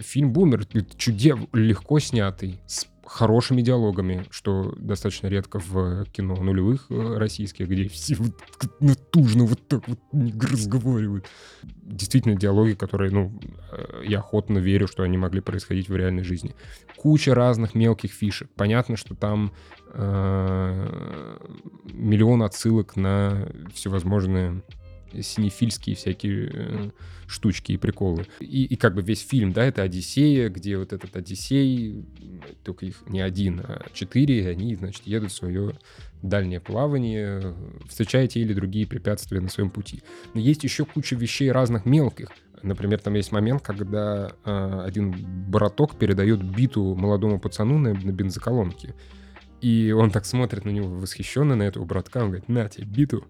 Фильм 0.00 0.32
«Бумер» 0.32 0.64
чудес 0.96 1.38
легко 1.52 2.00
снятый, 2.00 2.60
с 2.66 2.86
хорошими 3.08 3.62
диалогами, 3.62 4.24
что 4.30 4.74
достаточно 4.76 5.28
редко 5.28 5.58
в 5.58 6.04
кино 6.12 6.36
нулевых 6.36 6.86
э, 6.90 7.16
российских, 7.16 7.68
где 7.68 7.88
все 7.88 8.14
вот 8.16 8.34
натужно 8.80 9.44
вот 9.44 9.66
так 9.66 9.88
вот 9.88 9.98
разговаривают. 10.12 11.26
Действительно, 11.62 12.36
диалоги, 12.36 12.74
которые, 12.74 13.10
ну, 13.10 13.40
э, 13.72 14.02
я 14.04 14.18
охотно 14.18 14.58
верю, 14.58 14.86
что 14.86 15.02
они 15.02 15.16
могли 15.16 15.40
происходить 15.40 15.88
в 15.88 15.96
реальной 15.96 16.22
жизни. 16.22 16.54
Куча 16.96 17.34
разных 17.34 17.74
мелких 17.74 18.12
фишек. 18.12 18.50
Понятно, 18.54 18.96
что 18.96 19.14
там 19.14 19.52
э, 19.94 21.38
миллион 21.84 22.42
отсылок 22.42 22.96
на 22.96 23.48
всевозможные 23.72 24.62
синефильские 25.20 25.96
всякие 25.96 26.50
э, 26.52 26.90
штучки 27.26 27.72
и 27.72 27.76
приколы. 27.76 28.26
И, 28.40 28.64
и 28.64 28.76
как 28.76 28.94
бы 28.94 29.02
весь 29.02 29.20
фильм, 29.20 29.52
да, 29.52 29.64
это 29.64 29.82
Одиссея, 29.82 30.48
где 30.48 30.78
вот 30.78 30.92
этот 30.92 31.16
Одиссей, 31.16 32.04
только 32.64 32.86
их 32.86 33.02
не 33.06 33.20
один, 33.20 33.60
а 33.60 33.86
четыре, 33.92 34.42
и 34.42 34.46
они, 34.46 34.74
значит, 34.74 35.06
едут 35.06 35.32
в 35.32 35.34
свое 35.34 35.78
дальнее 36.22 36.60
плавание, 36.60 37.54
встречая 37.88 38.26
те 38.26 38.40
или 38.40 38.54
другие 38.54 38.86
препятствия 38.86 39.40
на 39.40 39.48
своем 39.48 39.70
пути. 39.70 40.02
Но 40.34 40.40
есть 40.40 40.64
еще 40.64 40.84
куча 40.84 41.16
вещей 41.16 41.50
разных 41.52 41.84
мелких. 41.84 42.30
Например, 42.62 42.98
там 42.98 43.14
есть 43.14 43.30
момент, 43.30 43.62
когда 43.62 44.32
э, 44.44 44.82
один 44.84 45.14
браток 45.48 45.96
передает 45.96 46.42
биту 46.42 46.94
молодому 46.96 47.38
пацану 47.38 47.78
на, 47.78 47.94
на 47.94 48.10
бензоколонке. 48.10 48.94
И 49.60 49.92
он 49.92 50.10
так 50.10 50.24
смотрит 50.24 50.64
на 50.64 50.70
него 50.70 50.88
восхищенно, 50.88 51.56
на 51.56 51.64
этого 51.64 51.84
братка, 51.84 52.18
он 52.18 52.28
говорит, 52.28 52.48
на 52.48 52.68
тебе 52.68 52.86
биту, 52.86 53.24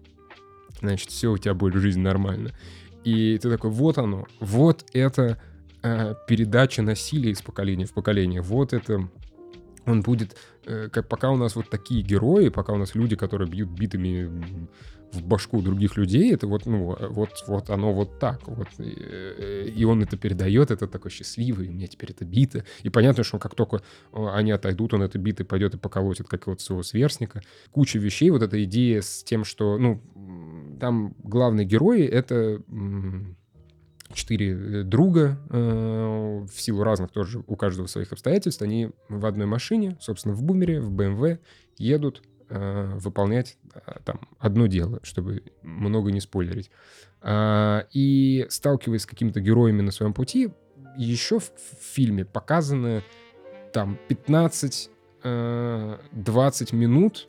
значит, 0.79 1.09
все, 1.09 1.31
у 1.31 1.37
тебя 1.37 1.53
будет 1.53 1.75
жизнь 1.75 2.01
нормально. 2.01 2.51
И 3.03 3.37
ты 3.37 3.49
такой, 3.49 3.69
вот 3.71 3.97
оно, 3.97 4.27
вот 4.39 4.85
это 4.93 5.37
э, 5.81 6.15
передача 6.27 6.81
насилия 6.81 7.31
из 7.31 7.41
поколения 7.41 7.85
в 7.85 7.93
поколение, 7.93 8.41
вот 8.41 8.73
это 8.73 9.09
он 9.85 10.01
будет, 10.01 10.35
э, 10.65 10.89
как 10.91 11.07
пока 11.07 11.31
у 11.31 11.37
нас 11.37 11.55
вот 11.55 11.69
такие 11.69 12.01
герои, 12.01 12.49
пока 12.49 12.73
у 12.73 12.77
нас 12.77 12.95
люди, 12.95 13.15
которые 13.15 13.49
бьют 13.49 13.69
битами 13.69 14.67
в 15.11 15.23
башку 15.23 15.61
других 15.61 15.97
людей, 15.97 16.33
это 16.33 16.47
вот, 16.47 16.65
ну, 16.65 16.95
вот, 17.09 17.29
вот 17.47 17.69
оно 17.69 17.93
вот 17.93 18.19
так, 18.19 18.47
вот, 18.47 18.67
и, 18.77 18.95
э, 18.97 19.69
и 19.75 19.83
он 19.83 20.03
это 20.03 20.17
передает, 20.17 20.71
это 20.71 20.87
такой 20.87 21.11
счастливый, 21.11 21.67
у 21.67 21.71
меня 21.71 21.87
теперь 21.87 22.11
это 22.11 22.25
бита, 22.25 22.63
и 22.83 22.89
понятно, 22.89 23.23
что 23.23 23.39
как 23.39 23.55
только 23.55 23.81
они 24.13 24.51
отойдут, 24.51 24.93
он 24.93 25.01
это 25.01 25.17
биты 25.17 25.43
пойдет 25.43 25.75
и 25.75 25.77
поколотит 25.77 26.27
как 26.27 26.47
вот 26.47 26.61
своего 26.61 26.83
сверстника. 26.83 27.41
Куча 27.71 27.99
вещей, 27.99 28.29
вот 28.29 28.43
эта 28.43 28.63
идея 28.63 29.01
с 29.01 29.23
тем, 29.23 29.43
что, 29.43 29.77
ну, 29.77 30.01
там 30.79 31.15
главные 31.23 31.65
герои— 31.65 32.03
это 32.05 32.61
четыре 34.13 34.51
э, 34.51 34.83
друга, 34.83 35.39
э, 35.49 36.45
в 36.45 36.61
силу 36.61 36.83
разных 36.83 37.11
тоже 37.11 37.43
у 37.45 37.55
каждого 37.55 37.87
своих 37.87 38.11
обстоятельств, 38.11 38.61
они 38.61 38.91
в 39.07 39.25
одной 39.25 39.45
машине, 39.45 39.97
собственно, 40.01 40.33
в 40.33 40.43
бумере, 40.43 40.81
в 40.81 40.91
БМВ, 40.91 41.39
едут 41.77 42.23
э, 42.49 42.91
выполнять 42.95 43.57
там 44.03 44.21
одно 44.39 44.67
дело, 44.67 44.99
чтобы 45.03 45.43
много 45.61 46.11
не 46.11 46.19
спойлерить. 46.19 46.71
А, 47.21 47.85
и 47.91 48.45
сталкиваясь 48.49 49.03
с 49.03 49.05
какими-то 49.05 49.41
героями 49.41 49.81
на 49.81 49.91
своем 49.91 50.13
пути, 50.13 50.51
еще 50.97 51.39
в 51.39 51.51
фильме 51.81 52.25
показаны 52.25 53.03
там 53.73 53.97
15 54.07 54.89
20 55.23 56.73
минут 56.73 57.27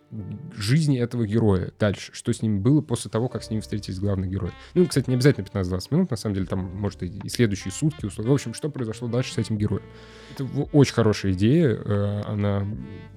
жизни 0.55 0.99
этого 0.99 1.27
героя 1.27 1.73
дальше, 1.79 2.13
что 2.13 2.33
с 2.33 2.43
ним 2.43 2.61
было 2.61 2.81
после 2.81 3.11
того, 3.11 3.29
как 3.29 3.43
с 3.43 3.51
ним 3.51 3.61
встретились 3.61 3.99
главные 3.99 4.31
герои. 4.31 4.53
Ну, 4.75 4.87
кстати, 4.87 5.09
не 5.09 5.15
обязательно 5.15 5.47
15-20 5.47 5.87
минут, 5.91 6.11
на 6.11 6.17
самом 6.17 6.35
деле, 6.35 6.47
там, 6.47 6.61
может, 6.77 7.03
и 7.03 7.29
следующие 7.29 7.73
сутки. 7.73 8.09
В 8.09 8.33
общем, 8.33 8.55
что 8.55 8.71
произошло 8.71 9.09
дальше 9.09 9.35
с 9.35 9.39
этим 9.39 9.59
героем. 9.59 9.83
Это 10.33 10.45
очень 10.73 10.95
хорошая 10.95 11.33
идея, 11.33 11.71
э, 11.71 12.23
она 12.27 12.67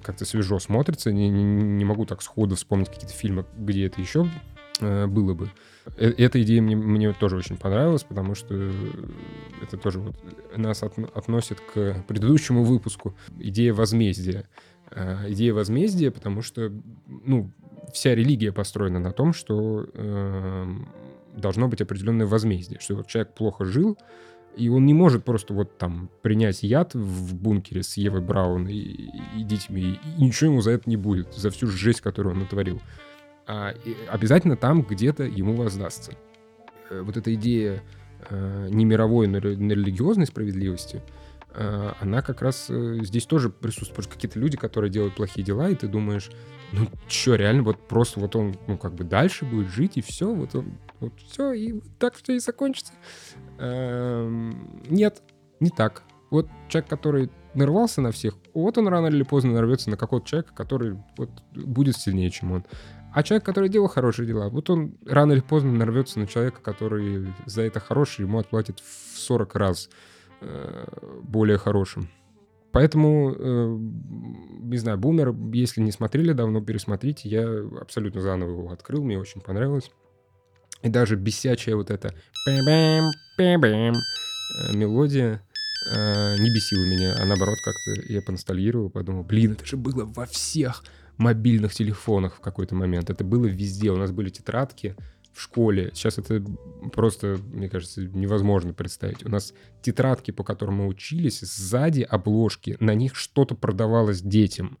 как-то 0.02 0.24
свежо 0.24 0.58
смотрится, 0.58 1.12
не, 1.12 1.28
не, 1.28 1.44
не 1.44 1.84
могу 1.84 2.06
так 2.06 2.22
сходу 2.22 2.56
вспомнить 2.56 2.88
какие-то 2.88 3.14
фильмы, 3.14 3.46
где 3.56 3.86
это 3.86 4.00
еще 4.00 4.24
э, 4.24 4.53
было 4.80 5.34
бы. 5.34 5.50
Э, 5.96 6.12
эта 6.16 6.42
идея 6.42 6.62
мне, 6.62 6.76
мне 6.76 7.12
тоже 7.12 7.36
очень 7.36 7.56
понравилась, 7.56 8.04
потому 8.04 8.34
что 8.34 8.54
это 9.62 9.76
тоже 9.76 10.00
вот 10.00 10.16
нас 10.56 10.82
от, 10.82 10.98
относит 10.98 11.60
к 11.60 12.04
предыдущему 12.06 12.64
выпуску. 12.64 13.14
Идея 13.38 13.74
возмездия. 13.74 14.48
Э, 14.90 15.30
идея 15.30 15.54
возмездия, 15.54 16.10
потому 16.10 16.42
что, 16.42 16.72
ну, 17.06 17.50
вся 17.92 18.14
религия 18.14 18.52
построена 18.52 18.98
на 18.98 19.12
том, 19.12 19.32
что 19.32 19.86
э, 19.92 20.66
должно 21.36 21.68
быть 21.68 21.80
определенное 21.80 22.26
возмездие, 22.26 22.80
что 22.80 22.96
вот 22.96 23.06
человек 23.06 23.34
плохо 23.34 23.64
жил, 23.64 23.98
и 24.56 24.68
он 24.68 24.86
не 24.86 24.94
может 24.94 25.24
просто 25.24 25.52
вот 25.52 25.78
там 25.78 26.08
принять 26.22 26.62
яд 26.62 26.94
в 26.94 27.34
бункере 27.34 27.82
с 27.82 27.96
Евой 27.96 28.20
Браун 28.20 28.68
и, 28.68 28.76
и 29.36 29.42
детьми, 29.42 29.98
и 30.16 30.22
ничего 30.22 30.52
ему 30.52 30.60
за 30.60 30.70
это 30.70 30.88
не 30.88 30.96
будет, 30.96 31.34
за 31.34 31.50
всю 31.50 31.66
жесть, 31.66 32.00
которую 32.00 32.34
он 32.34 32.40
натворил 32.40 32.80
а, 33.46 33.74
обязательно 34.08 34.56
там 34.56 34.82
где-то 34.82 35.24
ему 35.24 35.54
воздастся. 35.54 36.12
Э, 36.90 37.02
вот 37.02 37.16
эта 37.16 37.34
идея 37.34 37.82
э, 38.28 38.68
не 38.70 38.84
мировой, 38.84 39.26
но 39.26 39.38
религиозной 39.38 40.26
справедливости, 40.26 41.02
э, 41.52 41.92
она 42.00 42.22
как 42.22 42.42
раз 42.42 42.68
здесь 42.68 43.26
тоже 43.26 43.50
присутствует. 43.50 43.90
Потому 43.90 44.02
что 44.04 44.14
какие-то 44.14 44.38
люди, 44.38 44.56
которые 44.56 44.90
делают 44.90 45.14
плохие 45.14 45.44
дела, 45.44 45.68
и 45.68 45.74
ты 45.74 45.88
думаешь, 45.88 46.30
ну 46.72 46.88
что, 47.08 47.36
реально, 47.36 47.62
вот 47.62 47.86
просто 47.86 48.20
вот 48.20 48.34
он, 48.36 48.56
ну 48.66 48.78
как 48.78 48.94
бы 48.94 49.04
дальше 49.04 49.44
будет 49.44 49.68
жить, 49.68 49.96
и 49.96 50.02
все, 50.02 50.32
вот 50.32 50.54
он, 50.54 50.78
вот 51.00 51.12
все, 51.20 51.52
и 51.52 51.80
так 51.98 52.14
все 52.14 52.34
и 52.34 52.38
закончится. 52.38 52.92
Эм, 53.58 54.82
нет, 54.88 55.22
не 55.60 55.70
так. 55.70 56.02
Вот 56.30 56.48
человек, 56.68 56.90
который 56.90 57.30
нарвался 57.54 58.00
на 58.00 58.10
всех, 58.10 58.34
вот 58.54 58.76
он 58.78 58.88
рано 58.88 59.06
или 59.06 59.22
поздно 59.22 59.52
нарвется 59.52 59.90
на 59.90 59.96
какого-то 59.96 60.26
человека, 60.26 60.52
который 60.54 60.98
вот 61.16 61.30
будет 61.54 61.96
сильнее, 61.96 62.30
чем 62.30 62.52
он. 62.52 62.64
А 63.14 63.22
человек, 63.22 63.46
который 63.46 63.68
делал 63.68 63.86
хорошие 63.86 64.26
дела, 64.26 64.48
вот 64.48 64.68
он 64.70 64.96
рано 65.06 65.34
или 65.34 65.40
поздно 65.40 65.70
нарвется 65.70 66.18
на 66.18 66.26
человека, 66.26 66.60
который 66.60 67.32
за 67.46 67.62
это 67.62 67.78
хороший, 67.78 68.22
ему 68.22 68.40
отплатит 68.40 68.80
в 68.80 69.18
40 69.18 69.54
раз 69.54 69.88
э, 70.40 70.86
более 71.22 71.56
хорошим. 71.56 72.08
Поэтому, 72.72 73.32
э, 73.32 73.78
не 74.62 74.78
знаю, 74.78 74.98
«Бумер», 74.98 75.32
если 75.52 75.80
не 75.80 75.92
смотрели 75.92 76.32
давно, 76.32 76.60
пересмотрите. 76.60 77.28
Я 77.28 77.46
абсолютно 77.80 78.20
заново 78.20 78.50
его 78.50 78.72
открыл, 78.72 79.04
мне 79.04 79.16
очень 79.16 79.40
понравилось. 79.40 79.92
И 80.82 80.88
даже 80.88 81.14
бесячая 81.14 81.76
вот 81.76 81.92
эта 81.92 82.12
э, 82.48 83.00
мелодия 84.72 85.40
не 85.86 86.50
бесила 86.50 86.84
меня, 86.86 87.14
а 87.20 87.26
наоборот 87.26 87.58
как-то 87.62 87.92
я 88.10 88.22
поностальгировал, 88.22 88.88
подумал, 88.90 89.22
блин, 89.22 89.52
это 89.52 89.66
же 89.66 89.76
было 89.76 90.04
во 90.04 90.24
всех 90.24 90.82
мобильных 91.18 91.74
телефонах 91.74 92.36
в 92.36 92.40
какой-то 92.40 92.74
момент. 92.74 93.10
Это 93.10 93.24
было 93.24 93.46
везде. 93.46 93.90
У 93.90 93.96
нас 93.96 94.10
были 94.10 94.30
тетрадки 94.30 94.96
в 95.32 95.40
школе. 95.40 95.90
Сейчас 95.94 96.18
это 96.18 96.44
просто, 96.92 97.38
мне 97.52 97.68
кажется, 97.68 98.02
невозможно 98.06 98.72
представить. 98.72 99.24
У 99.24 99.28
нас 99.28 99.52
тетрадки, 99.82 100.30
по 100.30 100.44
которым 100.44 100.76
мы 100.76 100.86
учились, 100.86 101.40
сзади 101.40 102.02
обложки, 102.02 102.76
на 102.80 102.94
них 102.94 103.16
что-то 103.16 103.54
продавалось 103.54 104.22
детям. 104.22 104.78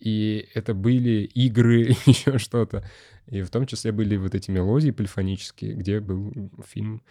И 0.00 0.48
это 0.54 0.74
были 0.74 1.24
игры, 1.24 1.96
еще 2.06 2.38
что-то. 2.38 2.84
И 3.26 3.42
в 3.42 3.50
том 3.50 3.66
числе 3.66 3.92
были 3.92 4.16
вот 4.16 4.34
эти 4.34 4.50
мелодии 4.50 4.90
полифонические, 4.90 5.74
где 5.74 6.00
был 6.00 6.32
фильм 6.66 7.02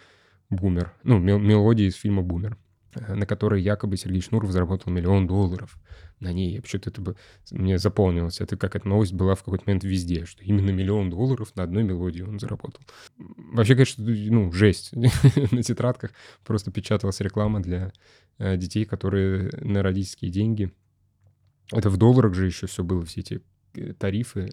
«Бумер». 0.50 0.92
Ну, 1.02 1.18
мелодии 1.18 1.86
из 1.86 1.94
фильма 1.94 2.22
«Бумер». 2.22 2.58
Э, 2.94 3.14
на 3.14 3.26
которой 3.26 3.62
якобы 3.62 3.96
Сергей 3.96 4.20
Шнуров 4.20 4.50
заработал 4.50 4.92
миллион 4.92 5.26
долларов 5.26 5.78
на 6.22 6.32
ней. 6.32 6.60
Почему-то 6.60 6.90
это 6.90 7.00
бы 7.00 7.16
мне 7.50 7.78
заполнилось. 7.78 8.40
Это 8.40 8.56
как 8.56 8.76
эта 8.76 8.88
новость 8.88 9.12
была 9.12 9.34
в 9.34 9.42
какой-то 9.42 9.64
момент 9.66 9.84
везде, 9.84 10.24
что 10.24 10.42
именно 10.42 10.70
миллион 10.70 11.10
долларов 11.10 11.54
на 11.56 11.64
одной 11.64 11.82
мелодии 11.82 12.22
он 12.22 12.38
заработал. 12.38 12.82
Вообще, 13.18 13.74
конечно, 13.74 14.04
ну, 14.04 14.52
жесть. 14.52 14.92
на 15.52 15.62
тетрадках 15.62 16.12
просто 16.44 16.70
печаталась 16.70 17.20
реклама 17.20 17.60
для 17.60 17.92
э, 18.38 18.56
детей, 18.56 18.84
которые 18.84 19.50
на 19.60 19.82
родительские 19.82 20.30
деньги. 20.30 20.72
Это 21.72 21.90
в 21.90 21.96
долларах 21.96 22.34
же 22.34 22.46
еще 22.46 22.66
все 22.66 22.82
было, 22.84 23.04
все 23.04 23.20
эти 23.20 23.42
э, 23.74 23.92
тарифы, 23.94 24.50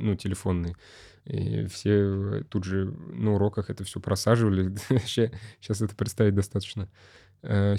ну, 0.00 0.16
телефонные. 0.16 0.76
И 1.24 1.64
все 1.66 2.44
тут 2.50 2.64
же 2.64 2.84
на 2.84 3.34
уроках 3.34 3.70
это 3.70 3.84
все 3.84 4.00
просаживали. 4.00 4.74
Сейчас 5.06 5.80
это 5.80 5.94
представить 5.96 6.34
достаточно 6.34 6.90
э, 7.42 7.76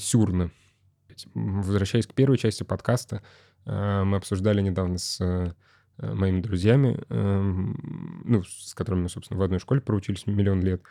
сюрно. 1.16 1.62
Возвращаясь 1.62 2.08
к 2.08 2.14
первой 2.14 2.38
части 2.38 2.64
подкаста, 2.64 3.22
э, 3.66 4.04
мы 4.04 4.18
обсуждали 4.18 4.62
недавно 4.62 4.98
с 4.98 5.20
э, 5.22 5.54
моими 5.98 6.42
друзьями, 6.42 7.00
э, 7.10 7.42
ну, 8.26 8.44
с 8.44 8.74
которыми 8.74 9.04
мы, 9.04 9.10
собственно, 9.10 9.40
в 9.40 9.44
одной 9.44 9.60
школе 9.60 9.82
проучились 9.82 10.28
миллион 10.28 10.62
лет, 10.62 10.82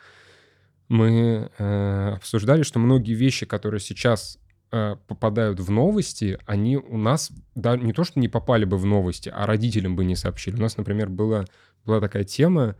мы 0.87 1.49
э, 1.57 2.13
обсуждали, 2.15 2.63
что 2.63 2.79
многие 2.79 3.13
вещи, 3.13 3.45
которые 3.45 3.79
сейчас 3.79 4.39
попадают 4.71 5.61
в 5.61 5.71
новости, 5.71 6.37
они 6.45 6.75
у 6.75 6.97
нас 6.97 7.31
да, 7.53 7.77
не 7.77 7.93
то, 7.93 8.03
что 8.03 8.19
не 8.19 8.27
попали 8.27 8.65
бы 8.65 8.77
в 8.77 8.85
новости, 8.85 9.31
а 9.33 9.45
родителям 9.45 9.95
бы 9.95 10.03
не 10.03 10.17
сообщили. 10.17 10.57
У 10.57 10.61
нас, 10.61 10.75
например, 10.75 11.07
была, 11.07 11.45
была 11.85 12.01
такая 12.01 12.25
тема, 12.25 12.75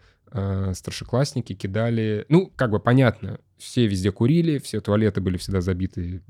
старшеклассники 0.74 1.54
кидали... 1.54 2.26
Ну, 2.28 2.52
как 2.54 2.72
бы 2.72 2.80
понятно, 2.82 3.40
все 3.58 3.88
везде 3.88 4.12
курили, 4.12 4.58
все 4.60 4.82
туалеты 4.82 5.22
были 5.22 5.38
всегда 5.38 5.62
забиты 5.62 6.22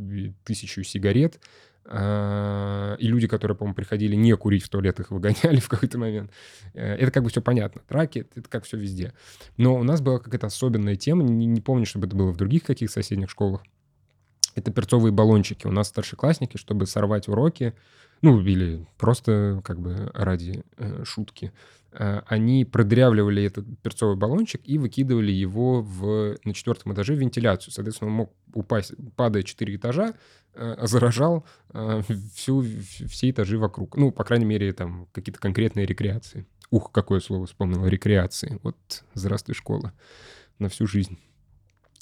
тысячу 0.43 0.83
сигарет, 0.83 1.39
э, 1.85 2.95
и 2.99 3.07
люди, 3.07 3.27
которые, 3.27 3.57
по-моему, 3.57 3.75
приходили 3.75 4.15
не 4.15 4.35
курить 4.35 4.63
в 4.63 4.69
туалет, 4.69 4.99
их 4.99 5.11
выгоняли 5.11 5.59
в 5.61 5.67
какой-то 5.67 5.97
момент. 5.97 6.31
Э, 6.73 6.95
это 6.95 7.11
как 7.11 7.23
бы 7.23 7.29
все 7.29 7.41
понятно. 7.41 7.81
Драки— 7.89 8.27
это 8.35 8.49
как 8.49 8.65
все 8.65 8.77
везде. 8.77 9.13
Но 9.57 9.75
у 9.75 9.83
нас 9.83 10.01
была 10.01 10.19
какая-то 10.19 10.47
особенная 10.47 10.95
тема, 10.95 11.23
не, 11.23 11.45
не 11.45 11.61
помню, 11.61 11.85
чтобы 11.85 12.07
это 12.07 12.15
было 12.15 12.31
в 12.31 12.37
других 12.37 12.63
каких 12.63 12.91
соседних 12.91 13.29
школах. 13.29 13.63
Это 14.55 14.71
перцовые 14.71 15.11
баллончики. 15.11 15.67
У 15.67 15.71
нас 15.71 15.89
старшеклассники, 15.89 16.57
чтобы 16.57 16.85
сорвать 16.85 17.27
уроки, 17.27 17.73
ну, 18.21 18.41
или 18.41 18.85
просто 18.97 19.61
как 19.63 19.79
бы 19.79 20.09
ради 20.13 20.63
э, 20.77 21.03
шутки, 21.03 21.51
э, 21.91 22.21
они 22.27 22.65
продырявливали 22.65 23.43
этот 23.43 23.65
перцовый 23.81 24.15
баллончик 24.15 24.61
и 24.63 24.77
выкидывали 24.77 25.31
его 25.31 25.81
в, 25.81 26.37
на 26.43 26.53
четвертом 26.53 26.93
этаже 26.93 27.13
в 27.13 27.19
вентиляцию. 27.19 27.73
Соответственно, 27.73 28.11
он 28.11 28.17
мог 28.17 28.33
упасть, 28.53 28.93
падая 29.15 29.43
четыре 29.43 29.75
этажа, 29.75 30.13
э, 30.53 30.87
заражал 30.87 31.45
э, 31.73 32.01
всю, 32.33 32.63
все 32.63 33.29
этажи 33.29 33.57
вокруг. 33.57 33.97
Ну, 33.97 34.11
по 34.11 34.23
крайней 34.23 34.45
мере, 34.45 34.73
там 34.73 35.07
какие-то 35.11 35.39
конкретные 35.39 35.85
рекреации. 35.85 36.45
Ух, 36.71 36.91
какое 36.91 37.19
слово 37.19 37.45
вспомнил, 37.45 37.85
рекреации. 37.85 38.59
Вот 38.63 38.75
здравствуй, 39.13 39.55
школа. 39.55 39.93
На 40.57 40.69
всю 40.69 40.87
жизнь. 40.87 41.19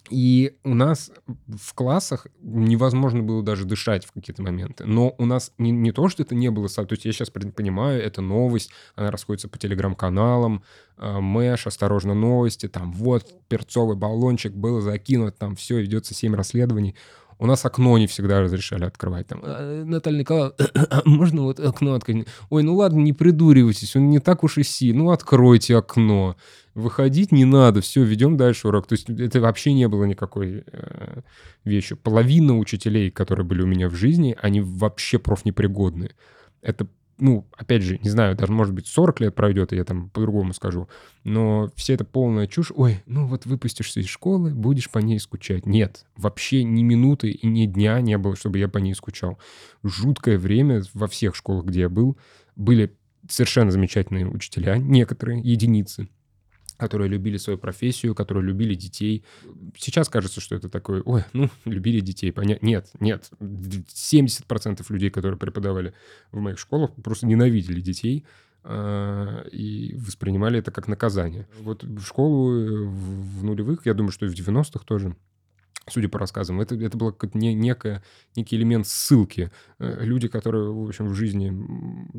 И 0.10 0.58
у 0.64 0.74
нас 0.74 1.12
в 1.48 1.74
классах 1.74 2.28
невозможно 2.42 3.24
было 3.24 3.42
даже 3.42 3.66
дышать 3.66 4.06
в 4.06 4.12
какие-то 4.12 4.42
моменты. 4.42 4.86
Но 4.86 5.16
у 5.18 5.26
нас 5.26 5.54
не, 5.58 5.72
не 5.72 5.92
то, 5.92 6.10
что 6.10 6.24
это 6.24 6.36
не 6.36 6.52
было... 6.52 6.68
То 6.68 6.86
есть 6.90 7.06
я 7.06 7.14
сейчас 7.14 7.30
понимаю, 7.30 8.02
это 8.02 8.22
новость, 8.22 8.72
она 8.96 9.12
расходится 9.12 9.48
по 9.48 9.58
телеграм-каналам, 9.58 10.64
э, 10.98 11.20
Мэш, 11.20 11.68
осторожно, 11.68 12.14
новости, 12.14 12.68
там 12.68 12.92
вот 12.92 13.26
перцовый 13.48 13.96
баллончик 13.96 14.54
был 14.54 14.82
закинут, 14.82 15.38
там 15.38 15.56
все, 15.56 15.80
ведется 15.80 16.14
семь 16.14 16.36
расследований. 16.36 16.96
У 17.44 17.46
нас 17.46 17.66
окно 17.66 17.98
не 17.98 18.08
всегда 18.08 18.40
разрешали 18.40 18.86
открывать. 18.86 19.28
Там, 19.28 19.42
«А, 19.44 19.84
Наталья 19.84 20.20
Николаевна, 20.20 20.56
можно 21.06 21.42
вот 21.42 21.60
окно 21.60 21.96
открыть? 21.96 22.26
Ой, 22.50 22.64
ну 22.64 22.74
ладно, 22.74 23.02
не 23.02 23.12
придуривайтесь, 23.12 23.98
он 23.98 24.10
не 24.10 24.20
так 24.20 24.46
уж 24.46 24.60
и 24.60 24.64
си. 24.64 24.94
Ну, 24.94 25.12
откройте 25.12 25.76
окно. 25.76 26.38
Выходить 26.74 27.34
не 27.34 27.44
надо, 27.44 27.82
все, 27.82 28.02
ведем 28.02 28.38
дальше 28.38 28.70
урок. 28.70 28.88
То 28.88 28.94
есть 28.94 29.10
это 29.10 29.42
вообще 29.42 29.74
не 29.74 29.90
было 29.90 30.06
никакой 30.06 30.64
э, 30.66 31.20
вещи. 31.66 31.96
Половина 31.96 32.58
учителей, 32.58 33.12
которые 33.12 33.46
были 33.46 33.62
у 33.62 33.68
меня 33.68 33.90
в 33.90 33.94
жизни, 33.94 34.38
они 34.42 34.62
вообще 34.62 35.20
профнепригодные. 35.20 36.12
Это 36.62 36.88
ну, 37.18 37.48
опять 37.56 37.84
же, 37.84 37.98
не 38.00 38.10
знаю, 38.10 38.36
даже, 38.36 38.52
может 38.52 38.74
быть, 38.74 38.88
40 38.88 39.22
лет 39.22 39.36
пройдет, 39.36 39.74
и 39.74 39.76
я 39.76 39.84
там 39.84 40.10
по-другому 40.10 40.54
скажу, 40.54 40.90
но 41.24 41.70
все 41.76 41.94
это 41.94 42.06
полная 42.06 42.48
чушь. 42.48 42.72
Ой, 42.76 43.04
ну 43.06 43.28
вот 43.28 43.46
выпустишься 43.46 44.00
из 44.00 44.08
школы, 44.08 44.52
будешь 44.52 44.90
по 44.90 45.00
ней 45.00 45.20
скучать. 45.20 45.66
Нет, 45.66 46.06
вообще 46.16 46.64
ни 46.64 46.84
минуты 46.84 47.30
и 47.32 47.48
ни 47.48 47.66
дня 47.66 48.00
не 48.02 48.18
было, 48.18 48.36
чтобы 48.36 48.60
я 48.60 48.68
по 48.68 48.80
ней 48.80 48.96
скучал. 48.96 49.38
Жуткое 49.84 50.38
время 50.38 50.84
во 50.94 51.08
всех 51.08 51.36
школах, 51.36 51.66
где 51.66 51.82
я 51.82 51.90
был, 51.90 52.18
были 52.56 52.96
совершенно 53.30 53.72
замечательные 53.72 54.28
учителя, 54.28 54.78
некоторые, 54.78 55.42
единицы 55.42 56.10
которые 56.78 57.10
любили 57.10 57.38
свою 57.38 57.58
профессию, 57.60 58.16
которые 58.16 58.44
любили 58.44 58.76
детей. 58.76 59.24
Сейчас 59.78 60.10
кажется, 60.10 60.42
что 60.42 60.56
это 60.56 60.70
такое, 60.70 61.02
ой, 61.04 61.24
ну, 61.34 61.50
любили 61.66 62.00
детей. 62.00 62.32
Понятно. 62.32 62.66
Нет, 62.66 62.90
нет. 63.00 63.30
70% 63.40 64.86
людей, 64.90 65.10
которые 65.10 65.38
преподавали 65.38 65.94
в 66.32 66.40
моих 66.40 66.60
школах, 66.60 66.92
просто 67.04 67.28
ненавидели 67.28 67.82
детей 67.82 68.26
а, 68.64 69.46
и 69.52 69.96
воспринимали 69.96 70.60
это 70.60 70.72
как 70.72 70.88
наказание. 70.88 71.48
Вот 71.60 71.84
в 71.84 72.02
школу 72.02 72.88
в 72.88 73.44
нулевых, 73.44 73.86
я 73.86 73.94
думаю, 73.94 74.12
что 74.12 74.26
и 74.26 74.30
в 74.30 74.34
90-х 74.34 74.86
тоже, 74.86 75.16
судя 75.90 76.10
по 76.10 76.20
рассказам, 76.20 76.62
это, 76.62 76.76
это 76.76 76.98
было 76.98 77.12
как 77.12 77.36
не, 77.36 77.54
некое, 77.54 78.04
некий 78.36 78.56
элемент 78.56 78.88
ссылки. 78.88 79.52
Э, 79.80 80.04
люди, 80.04 80.28
которые, 80.28 80.72
в 80.72 80.88
общем, 80.88 81.08
в 81.08 81.16
жизни 81.16 81.54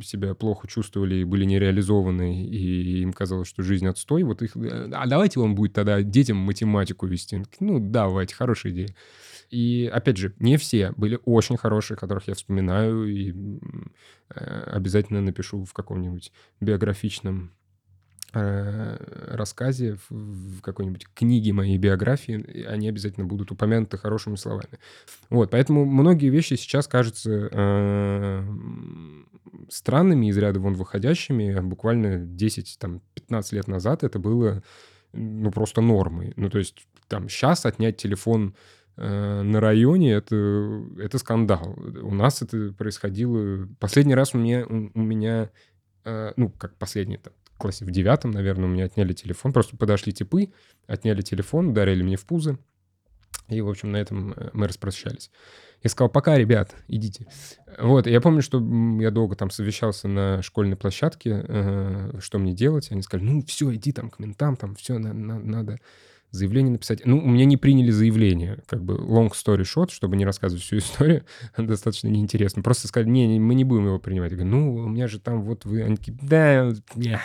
себя 0.03 0.35
плохо 0.35 0.68
чувствовали 0.68 1.16
и 1.16 1.24
были 1.24 1.44
нереализованы, 1.44 2.44
и 2.46 3.03
им 3.03 3.12
казалось, 3.12 3.48
что 3.48 3.62
жизнь 3.62 3.87
отстой, 3.87 4.22
вот 4.22 4.42
их... 4.42 4.57
Э, 4.57 4.90
а 4.92 5.07
давайте 5.07 5.40
он 5.40 5.55
будет 5.55 5.72
тогда 5.72 6.03
детям 6.03 6.37
математику 6.37 7.07
вести. 7.07 7.42
Ну, 7.61 7.79
давайте, 7.81 8.35
хорошая 8.35 8.72
идея. 8.72 8.94
И, 9.50 9.90
опять 9.92 10.16
же, 10.16 10.35
не 10.38 10.57
все 10.57 10.92
были 10.96 11.18
очень 11.24 11.57
хорошие, 11.57 11.96
которых 11.96 12.29
я 12.29 12.35
вспоминаю, 12.35 13.05
и 13.07 13.33
э, 14.31 14.62
обязательно 14.66 15.20
напишу 15.20 15.64
в 15.64 15.72
каком-нибудь 15.72 16.33
биографичном 16.61 17.53
рассказе, 18.35 19.97
в 20.11 20.61
какой-нибудь 20.61 21.07
книге 21.14 21.53
моей 21.53 21.79
биографии, 21.79 22.66
они 22.66 22.88
обязательно 22.88 23.27
будут 23.27 23.51
упомянуты 23.51 23.99
хорошими 23.99 24.37
словами. 24.37 24.79
Вот, 25.31 25.51
поэтому 25.51 25.85
многие 25.85 26.29
вещи 26.29 26.55
сейчас 26.55 26.88
кажутся 26.88 27.49
э, 27.51 28.42
странными, 29.70 30.27
из 30.27 30.38
ряда 30.38 30.61
вон 30.61 30.75
выходящими. 30.75 31.59
Буквально 31.61 32.25
10-15 32.25 33.01
лет 33.53 33.68
назад 33.68 34.05
это 34.05 34.18
было 34.18 34.62
ну, 35.12 35.51
просто 35.51 35.81
нормой. 35.81 36.33
Ну, 36.37 36.51
то 36.51 36.59
есть 36.59 36.87
там 37.09 37.29
сейчас 37.29 37.66
отнять 37.66 37.97
телефон 37.97 38.55
э, 38.97 39.42
на 39.42 39.61
районе 39.61 40.12
это, 40.12 40.85
это 40.99 41.18
скандал. 41.18 41.77
У 42.03 42.14
нас 42.14 42.42
это 42.42 42.73
происходило... 42.73 43.68
Последний 43.79 44.14
раз 44.14 44.35
у 44.35 44.38
меня, 44.38 44.66
у, 44.66 45.01
меня 45.01 45.51
э, 46.05 46.33
ну, 46.37 46.51
как 46.51 46.77
последний, 46.77 47.18
там, 47.18 47.33
классе 47.59 47.85
в 47.85 47.90
девятом, 47.90 48.31
наверное, 48.31 48.67
у 48.67 48.73
меня 48.73 48.85
отняли 48.85 49.12
телефон. 49.12 49.53
Просто 49.53 49.77
подошли 49.77 50.12
типы, 50.12 50.53
отняли 50.87 51.23
телефон, 51.23 51.69
ударили 51.69 52.03
мне 52.03 52.17
в 52.17 52.25
пузо. 52.25 52.59
И, 53.49 53.61
в 53.61 53.69
общем, 53.69 53.93
на 53.93 53.99
этом 53.99 54.33
э, 54.33 54.51
мы 54.53 54.69
распрощались. 54.69 55.31
Я 55.83 55.90
сказал, 55.90 56.09
пока, 56.09 56.38
ребят, 56.38 56.75
идите. 56.88 57.27
Вот, 57.79 58.07
я 58.07 58.21
помню, 58.21 58.40
что 58.40 58.59
я 59.01 59.11
долго 59.11 59.37
там 59.37 59.51
совещался 59.51 60.09
на 60.09 60.40
школьной 60.43 60.77
площадке, 60.77 61.45
э, 61.47 62.19
что 62.21 62.38
мне 62.38 62.55
делать. 62.55 62.90
Они 62.90 63.03
сказали, 63.03 63.29
ну, 63.29 63.45
все, 63.45 63.75
иди 63.75 63.93
там 63.93 64.09
к 64.09 64.19
ментам, 64.19 64.57
там 64.57 64.75
все, 64.77 64.99
на, 64.99 65.12
на, 65.12 65.38
надо 65.38 65.79
заявление 66.35 66.73
написать. 66.73 67.05
Ну, 67.05 67.18
у 67.18 67.29
меня 67.29 67.44
не 67.44 67.57
приняли 67.57 67.90
заявление, 67.90 68.59
как 68.66 68.85
бы 68.85 68.94
long 68.94 69.31
story 69.31 69.62
short, 69.62 69.90
чтобы 69.90 70.16
не 70.16 70.25
рассказывать 70.25 70.62
всю 70.62 70.79
историю, 70.79 71.25
достаточно 71.57 72.09
неинтересно. 72.09 72.62
Просто 72.62 72.88
сказали, 72.88 73.11
не, 73.11 73.27
не, 73.27 73.40
мы 73.40 73.55
не 73.55 73.64
будем 73.64 73.87
его 73.87 73.99
принимать. 73.99 74.33
Я 74.33 74.38
говорю, 74.38 74.51
ну, 74.51 74.75
у 74.75 74.88
меня 74.88 75.09
же 75.09 75.18
там 75.20 75.42
вот 75.42 75.64
вы... 75.64 75.83
Они 75.83 75.97
такие, 75.97 76.16
да, 76.20 76.73
не. 76.94 77.20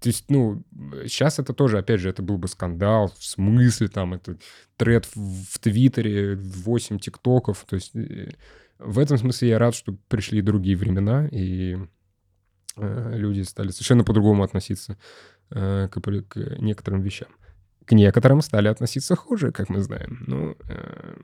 То 0.00 0.08
есть, 0.08 0.26
ну, 0.28 0.62
сейчас 1.04 1.38
это 1.38 1.54
тоже, 1.54 1.78
опять 1.78 2.00
же, 2.00 2.10
это 2.10 2.22
был 2.22 2.36
бы 2.36 2.46
скандал, 2.46 3.10
в 3.18 3.24
смысле 3.24 3.88
там, 3.88 4.12
это 4.12 4.36
тред 4.76 5.06
в, 5.14 5.44
в 5.50 5.58
Твиттере, 5.60 6.36
8 6.36 6.98
тиктоков, 6.98 7.64
то 7.66 7.76
есть 7.76 7.96
э, 7.96 8.32
в 8.78 8.98
этом 8.98 9.16
смысле 9.16 9.48
я 9.48 9.58
рад, 9.58 9.74
что 9.74 9.96
пришли 10.08 10.42
другие 10.42 10.76
времена, 10.76 11.26
и 11.28 11.78
э, 12.76 13.12
люди 13.16 13.40
стали 13.42 13.70
совершенно 13.70 14.04
по-другому 14.04 14.42
относиться 14.42 14.98
э, 15.50 15.88
к, 15.90 16.00
к 16.00 16.36
некоторым 16.58 17.00
вещам. 17.00 17.28
К 17.86 17.92
некоторым 17.92 18.40
стали 18.40 18.68
относиться 18.68 19.14
хуже, 19.14 19.52
как 19.52 19.68
мы 19.68 19.82
знаем. 19.82 20.24
Ну, 20.26 20.56
э, 20.68 21.16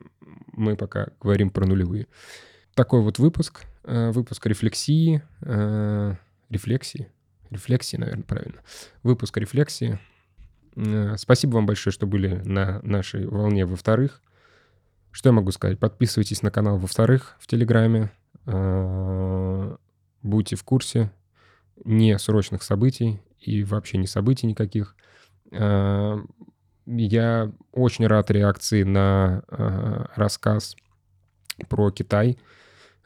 мы 0.53 0.75
пока 0.75 1.09
говорим 1.19 1.49
про 1.49 1.65
нулевые. 1.65 2.07
Такой 2.75 3.01
вот 3.01 3.17
выпуск. 3.17 3.63
Э, 3.83 4.11
выпуск 4.11 4.45
рефлексии. 4.45 5.23
Э, 5.41 6.15
рефлексии. 6.49 7.09
Рефлексии, 7.49 7.97
наверное, 7.97 8.23
правильно. 8.23 8.61
Выпуск 9.01 9.35
рефлексии. 9.37 9.99
Спасибо 11.17 11.55
вам 11.55 11.65
большое, 11.65 11.91
что 11.91 12.07
были 12.07 12.41
на 12.45 12.79
нашей 12.83 13.25
волне 13.27 13.65
во-вторых. 13.65 14.21
Что 15.11 15.29
я 15.29 15.33
могу 15.33 15.51
сказать? 15.51 15.79
Подписывайтесь 15.79 16.43
на 16.43 16.51
канал 16.51 16.77
во-вторых 16.77 17.35
в 17.41 17.47
Телеграме. 17.47 18.09
Будьте 20.23 20.55
в 20.55 20.63
курсе 20.63 21.11
не 21.83 22.17
срочных 22.17 22.63
событий 22.63 23.19
и 23.37 23.65
вообще 23.65 23.97
не 23.97 24.07
событий 24.07 24.47
никаких. 24.47 24.95
Я 26.85 27.51
очень 27.71 28.07
рад 28.07 28.31
реакции 28.31 28.83
на 28.83 29.43
э, 29.47 30.05
рассказ 30.15 30.75
про 31.69 31.91
Китай. 31.91 32.37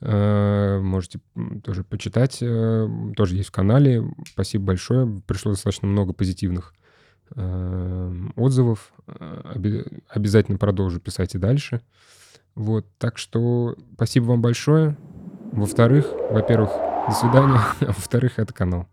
Э, 0.01 0.79
можете 0.79 1.19
тоже 1.63 1.83
почитать. 1.83 2.39
Э, 2.41 2.87
тоже 3.15 3.35
есть 3.35 3.49
в 3.49 3.51
канале. 3.51 4.03
Спасибо 4.27 4.65
большое. 4.65 5.21
Пришло 5.27 5.51
достаточно 5.51 5.87
много 5.87 6.13
позитивных 6.13 6.73
э, 7.35 8.13
отзывов. 8.35 8.93
Оби- 9.07 9.85
обязательно 10.09 10.57
продолжу 10.57 10.99
писать 10.99 11.35
и 11.35 11.37
дальше. 11.37 11.81
Вот, 12.55 12.85
так 12.97 13.17
что 13.17 13.75
спасибо 13.95 14.25
вам 14.25 14.41
большое. 14.41 14.97
Во-вторых, 15.51 16.07
во-первых, 16.31 16.69
до 17.07 17.13
свидания. 17.13 17.59
А 17.81 17.85
во-вторых, 17.87 18.39
это 18.39 18.53
канал. 18.53 18.87